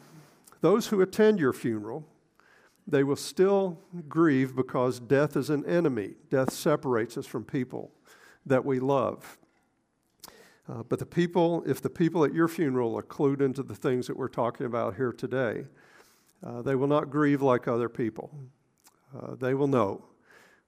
those 0.62 0.88
who 0.88 1.02
attend 1.02 1.40
your 1.40 1.54
funeral, 1.54 2.04
they 2.88 3.04
will 3.04 3.16
still 3.16 3.78
grieve 4.10 4.56
because 4.56 5.00
death 5.00 5.38
is 5.38 5.52
an 5.52 5.64
enemy. 5.68 6.16
Death 6.32 6.52
separates 6.52 7.16
us 7.16 7.28
from 7.28 7.46
people 7.46 7.92
that 8.48 8.66
we 8.66 8.80
love. 8.80 9.38
Uh, 10.68 10.82
but 10.82 10.98
the 10.98 11.06
people, 11.06 11.64
if 11.68 11.80
the 11.80 11.92
people 11.92 12.26
at 12.26 12.34
your 12.34 12.48
funeral 12.48 12.98
are 12.98 13.04
clued 13.04 13.40
into 13.40 13.62
the 13.62 13.76
things 13.76 14.08
that 14.08 14.18
we're 14.18 14.28
talking 14.30 14.66
about 14.66 14.96
here 14.96 15.12
today, 15.12 15.66
uh, 16.44 16.64
they 16.64 16.74
will 16.74 16.88
not 16.88 17.12
grieve 17.12 17.44
like 17.44 17.68
other 17.68 17.88
people. 17.88 18.32
Uh, 19.16 19.36
they 19.36 19.54
will 19.54 19.68
know 19.68 20.06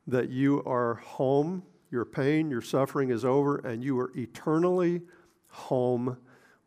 that 0.06 0.30
you 0.30 0.62
are 0.68 0.94
home, 0.94 1.64
your 1.90 2.06
pain, 2.06 2.52
your 2.52 2.62
suffering 2.62 3.10
is 3.10 3.26
over, 3.26 3.58
and 3.58 3.84
you 3.84 4.00
are 4.00 4.12
eternally 4.16 5.02
home 5.48 6.16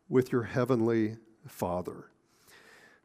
with 0.09 0.31
your 0.31 0.43
heavenly 0.43 1.17
Father. 1.47 2.09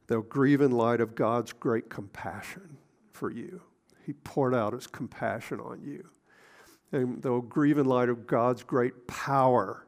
They'll 0.07 0.23
grieve 0.23 0.61
in 0.61 0.71
light 0.71 1.01
of 1.01 1.15
God's 1.15 1.53
great 1.53 1.89
compassion 1.89 2.79
for 3.13 3.31
you. 3.31 3.63
He 4.05 4.13
poured 4.13 4.55
out 4.55 4.73
his 4.73 4.87
compassion 4.87 5.61
on 5.61 5.83
you. 5.83 6.09
And 6.93 7.23
they'll 7.23 7.41
grieve 7.41 7.79
in 7.79 7.87
light 7.87 8.09
of 8.09 8.27
God's 8.27 8.63
great 8.63 9.07
power 9.07 9.87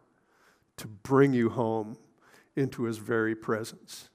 to 0.79 0.87
bring 0.87 1.33
you 1.33 1.51
home 1.51 1.99
into 2.55 2.85
his 2.85 2.99
very 2.99 3.35
presence. 3.35 4.09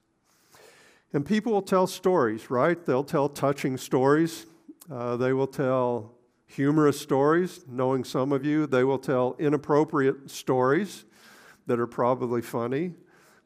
And 1.12 1.24
people 1.24 1.52
will 1.52 1.62
tell 1.62 1.86
stories, 1.86 2.50
right? 2.50 2.84
They'll 2.84 3.04
tell 3.04 3.28
touching 3.28 3.76
stories. 3.76 4.46
Uh, 4.90 5.16
they 5.16 5.32
will 5.32 5.46
tell 5.46 6.14
humorous 6.46 7.00
stories, 7.00 7.60
knowing 7.68 8.04
some 8.04 8.32
of 8.32 8.44
you. 8.44 8.66
They 8.66 8.84
will 8.84 8.98
tell 8.98 9.36
inappropriate 9.38 10.30
stories 10.30 11.04
that 11.66 11.80
are 11.80 11.86
probably 11.86 12.42
funny. 12.42 12.94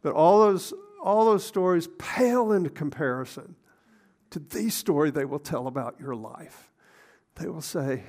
But 0.03 0.15
all 0.15 0.41
those, 0.41 0.73
all 1.03 1.25
those 1.27 1.45
stories 1.45 1.89
pale 1.99 2.53
into 2.53 2.71
comparison 2.71 3.57
to 4.31 4.39
the 4.39 4.71
story 4.71 5.11
they 5.11 5.25
will 5.25 5.39
tell 5.39 5.67
about 5.67 6.01
your 6.01 6.15
life. 6.15 6.71
They 7.37 7.49
will 7.49 7.61
say, 7.61 8.05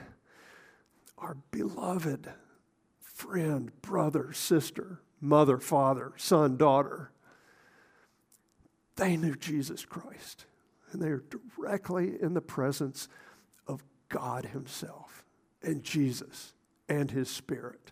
Our 1.17 1.37
beloved 1.51 2.29
friend, 2.99 3.71
brother, 3.81 4.31
sister, 4.33 5.01
mother, 5.19 5.57
father, 5.57 6.13
son, 6.17 6.57
daughter 6.57 7.11
they 8.97 9.15
knew 9.15 9.35
Jesus 9.35 9.85
Christ, 9.85 10.45
and 10.91 11.01
they 11.01 11.07
are 11.07 11.23
directly 11.55 12.21
in 12.21 12.33
the 12.33 12.41
presence 12.41 13.07
of 13.67 13.83
God 14.09 14.45
Himself 14.45 15.23
and 15.61 15.83
Jesus 15.83 16.53
and 16.89 17.09
His 17.11 17.29
Spirit. 17.29 17.91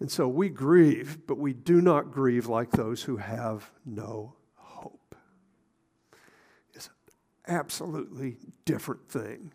And 0.00 0.10
so 0.10 0.28
we 0.28 0.48
grieve, 0.48 1.26
but 1.26 1.38
we 1.38 1.52
do 1.52 1.80
not 1.80 2.12
grieve 2.12 2.46
like 2.46 2.70
those 2.70 3.02
who 3.02 3.16
have 3.16 3.70
no 3.84 4.34
hope. 4.56 5.14
It's 6.74 6.88
an 6.88 6.92
absolutely 7.46 8.38
different 8.64 9.08
thing 9.08 9.52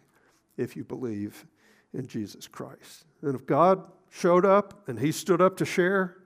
if 0.58 0.76
you 0.76 0.84
believe 0.84 1.46
in 1.94 2.08
Jesus 2.08 2.48
Christ. 2.48 3.06
And 3.22 3.36
if 3.36 3.46
God 3.46 3.84
showed 4.10 4.46
up 4.46 4.88
and 4.88 5.00
He 5.00 5.12
stood 5.12 5.42
up 5.42 5.58
to 5.58 5.66
share, 5.66 6.18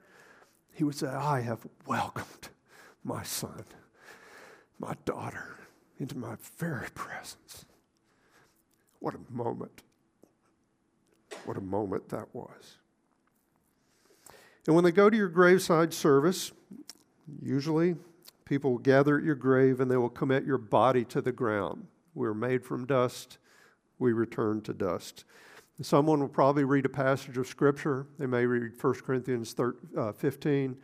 He 0.74 0.84
would 0.84 0.96
say, 0.96 1.08
I 1.08 1.42
have 1.42 1.66
welcomed 1.86 2.50
my 3.04 3.24
son 3.24 3.66
my 4.84 4.96
daughter 5.06 5.58
into 6.00 6.18
my 6.18 6.36
very 6.58 6.90
presence. 6.94 7.66
What 9.00 9.14
a 9.16 9.34
moment. 9.34 9.82
What 11.46 11.58
a 11.58 11.62
moment 11.62 12.10
that 12.10 12.34
was. 12.34 12.80
And 14.66 14.76
when 14.76 14.84
they 14.84 14.92
go 14.92 15.10
to 15.10 15.18
your 15.18 15.28
graveside 15.28 15.94
service, 15.94 16.52
usually 17.42 17.96
people 18.46 18.72
will 18.72 18.80
gather 18.80 19.18
at 19.18 19.24
your 19.24 19.36
grave 19.36 19.80
and 19.80 19.92
they 19.92 19.98
will 19.98 20.10
commit 20.10 20.46
your 20.46 20.58
body 20.58 21.04
to 21.06 21.22
the 21.22 21.32
ground. 21.32 21.88
We're 22.16 22.34
made 22.34 22.64
from 22.64 22.86
dust, 22.86 23.38
we 24.00 24.14
return 24.14 24.62
to 24.62 24.74
dust. 24.74 25.26
Someone 25.82 26.20
will 26.20 26.30
probably 26.30 26.64
read 26.64 26.86
a 26.86 26.90
passage 26.90 27.38
of 27.38 27.48
Scripture. 27.48 28.06
They 28.20 28.28
may 28.28 28.46
read 28.46 28.72
1 28.80 28.94
Corinthians 28.96 29.56
uh, 29.98 30.12
15, 30.12 30.78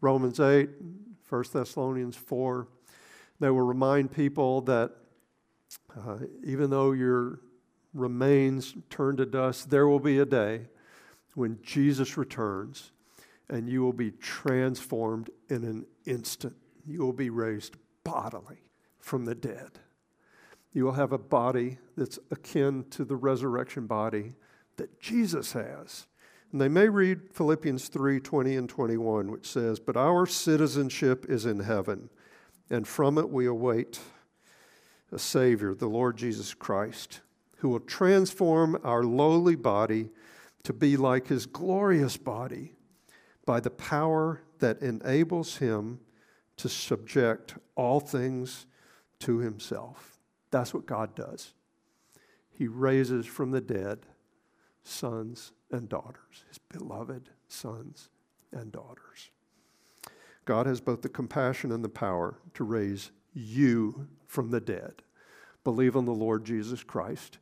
Romans 0.00 0.40
8, 0.40 0.70
1 1.28 1.44
Thessalonians 1.52 2.16
4. 2.16 2.66
They 3.38 3.50
will 3.50 3.60
remind 3.60 4.10
people 4.10 4.62
that 4.62 4.92
uh, 5.96 6.18
even 6.42 6.70
though 6.70 6.92
your 6.92 7.40
remains 7.92 8.74
turn 8.88 9.16
to 9.18 9.26
dust, 9.26 9.70
there 9.70 9.86
will 9.86 10.00
be 10.00 10.18
a 10.18 10.24
day 10.24 10.62
when 11.34 11.58
Jesus 11.62 12.16
returns 12.16 12.92
and 13.50 13.68
you 13.68 13.82
will 13.82 13.92
be 13.92 14.12
transformed 14.12 15.28
in 15.48 15.64
an 15.64 15.84
instant. 16.06 16.54
You 16.86 17.00
will 17.00 17.12
be 17.12 17.30
raised 17.30 17.76
bodily 18.04 18.62
from 19.00 19.24
the 19.24 19.34
dead. 19.34 19.80
You 20.72 20.84
will 20.84 20.92
have 20.92 21.12
a 21.12 21.18
body 21.18 21.78
that's 21.96 22.18
akin 22.30 22.84
to 22.90 23.04
the 23.04 23.16
resurrection 23.16 23.86
body 23.86 24.34
that 24.76 25.00
Jesus 25.00 25.52
has. 25.52 26.06
And 26.52 26.60
they 26.60 26.68
may 26.68 26.88
read 26.88 27.32
Philippians 27.32 27.88
3 27.88 28.20
20 28.20 28.56
and 28.56 28.68
21, 28.68 29.30
which 29.32 29.48
says, 29.48 29.80
But 29.80 29.96
our 29.96 30.26
citizenship 30.26 31.26
is 31.28 31.44
in 31.44 31.60
heaven, 31.60 32.08
and 32.70 32.86
from 32.86 33.18
it 33.18 33.30
we 33.30 33.46
await 33.46 33.98
a 35.10 35.18
Savior, 35.18 35.74
the 35.74 35.88
Lord 35.88 36.16
Jesus 36.16 36.54
Christ, 36.54 37.20
who 37.58 37.68
will 37.68 37.80
transform 37.80 38.80
our 38.84 39.02
lowly 39.02 39.56
body 39.56 40.10
to 40.62 40.72
be 40.72 40.96
like 40.96 41.26
his 41.26 41.46
glorious 41.46 42.16
body 42.16 42.74
by 43.50 43.58
the 43.58 43.68
power 43.68 44.40
that 44.60 44.80
enables 44.80 45.56
him 45.56 45.98
to 46.56 46.68
subject 46.68 47.56
all 47.74 47.98
things 47.98 48.64
to 49.18 49.38
himself. 49.38 50.20
That's 50.52 50.72
what 50.72 50.86
God 50.86 51.16
does. 51.16 51.52
He 52.52 52.68
raises 52.68 53.26
from 53.26 53.50
the 53.50 53.60
dead 53.60 54.06
sons 54.84 55.50
and 55.68 55.88
daughters, 55.88 56.44
his 56.46 56.58
beloved 56.58 57.28
sons 57.48 58.08
and 58.52 58.70
daughters. 58.70 59.32
God 60.44 60.66
has 60.66 60.80
both 60.80 61.02
the 61.02 61.08
compassion 61.08 61.72
and 61.72 61.82
the 61.82 61.88
power 61.88 62.38
to 62.54 62.62
raise 62.62 63.10
you 63.34 64.06
from 64.28 64.52
the 64.52 64.60
dead. 64.60 65.02
Believe 65.64 65.96
on 65.96 66.04
the 66.04 66.12
Lord 66.12 66.44
Jesus 66.44 66.84
Christ, 66.84 67.38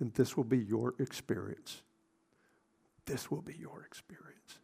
and 0.00 0.12
this 0.14 0.36
will 0.36 0.42
be 0.42 0.58
your 0.58 0.96
experience. 0.98 1.82
This 3.06 3.30
will 3.30 3.42
be 3.42 3.54
your 3.54 3.84
experience. 3.86 4.58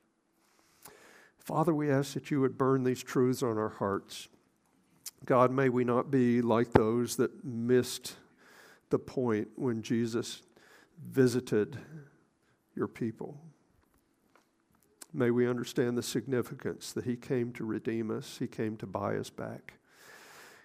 Father, 1.49 1.73
we 1.73 1.91
ask 1.91 2.13
that 2.13 2.31
you 2.31 2.43
would 2.43 2.59
burn 2.59 2.85
these 2.85 3.03
truths 3.03 3.43
on 3.43 3.57
our 3.57 3.71
hearts. 3.71 4.29
God, 5.25 5.51
may 5.51 5.71
we 5.71 5.83
not 5.83 6.11
be 6.11 6.43
like 6.43 6.73
those 6.73 7.17
that 7.17 7.43
missed 7.43 8.17
the 8.91 8.99
point 8.99 9.49
when 9.57 9.81
Jesus 9.81 10.43
visited 11.03 11.79
your 12.77 12.87
people. 12.87 13.39
May 15.15 15.31
we 15.31 15.49
understand 15.49 15.97
the 15.97 16.03
significance 16.03 16.93
that 16.93 17.07
He 17.07 17.17
came 17.17 17.55
to 17.55 17.65
redeem 17.65 18.11
us, 18.11 18.37
He 18.39 18.47
came 18.47 18.77
to 18.77 18.87
buy 18.87 19.17
us 19.17 19.31
back. 19.31 19.79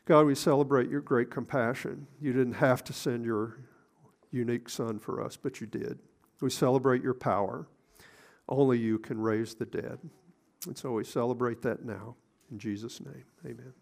God, 0.04 0.26
we 0.26 0.36
celebrate 0.36 0.90
your 0.90 1.00
great 1.00 1.32
compassion. 1.32 2.08
You 2.20 2.34
didn't 2.34 2.56
have 2.56 2.84
to 2.84 2.92
send 2.92 3.24
your 3.24 3.56
unique 4.32 4.68
Son 4.68 5.00
for 5.00 5.24
us, 5.24 5.38
but 5.38 5.62
you 5.62 5.66
did. 5.66 6.00
We 6.42 6.50
celebrate 6.50 7.02
your 7.02 7.14
power. 7.14 7.70
Only 8.50 8.80
you 8.80 9.00
can 9.00 9.22
raise 9.22 9.56
the 9.56 9.66
dead. 9.66 10.00
And 10.66 10.78
so 10.78 10.92
we 10.94 11.04
celebrate 11.04 11.62
that 11.64 11.86
now. 11.86 12.16
In 12.52 12.60
Jesus' 12.60 13.02
name, 13.02 13.26
amen. 13.46 13.74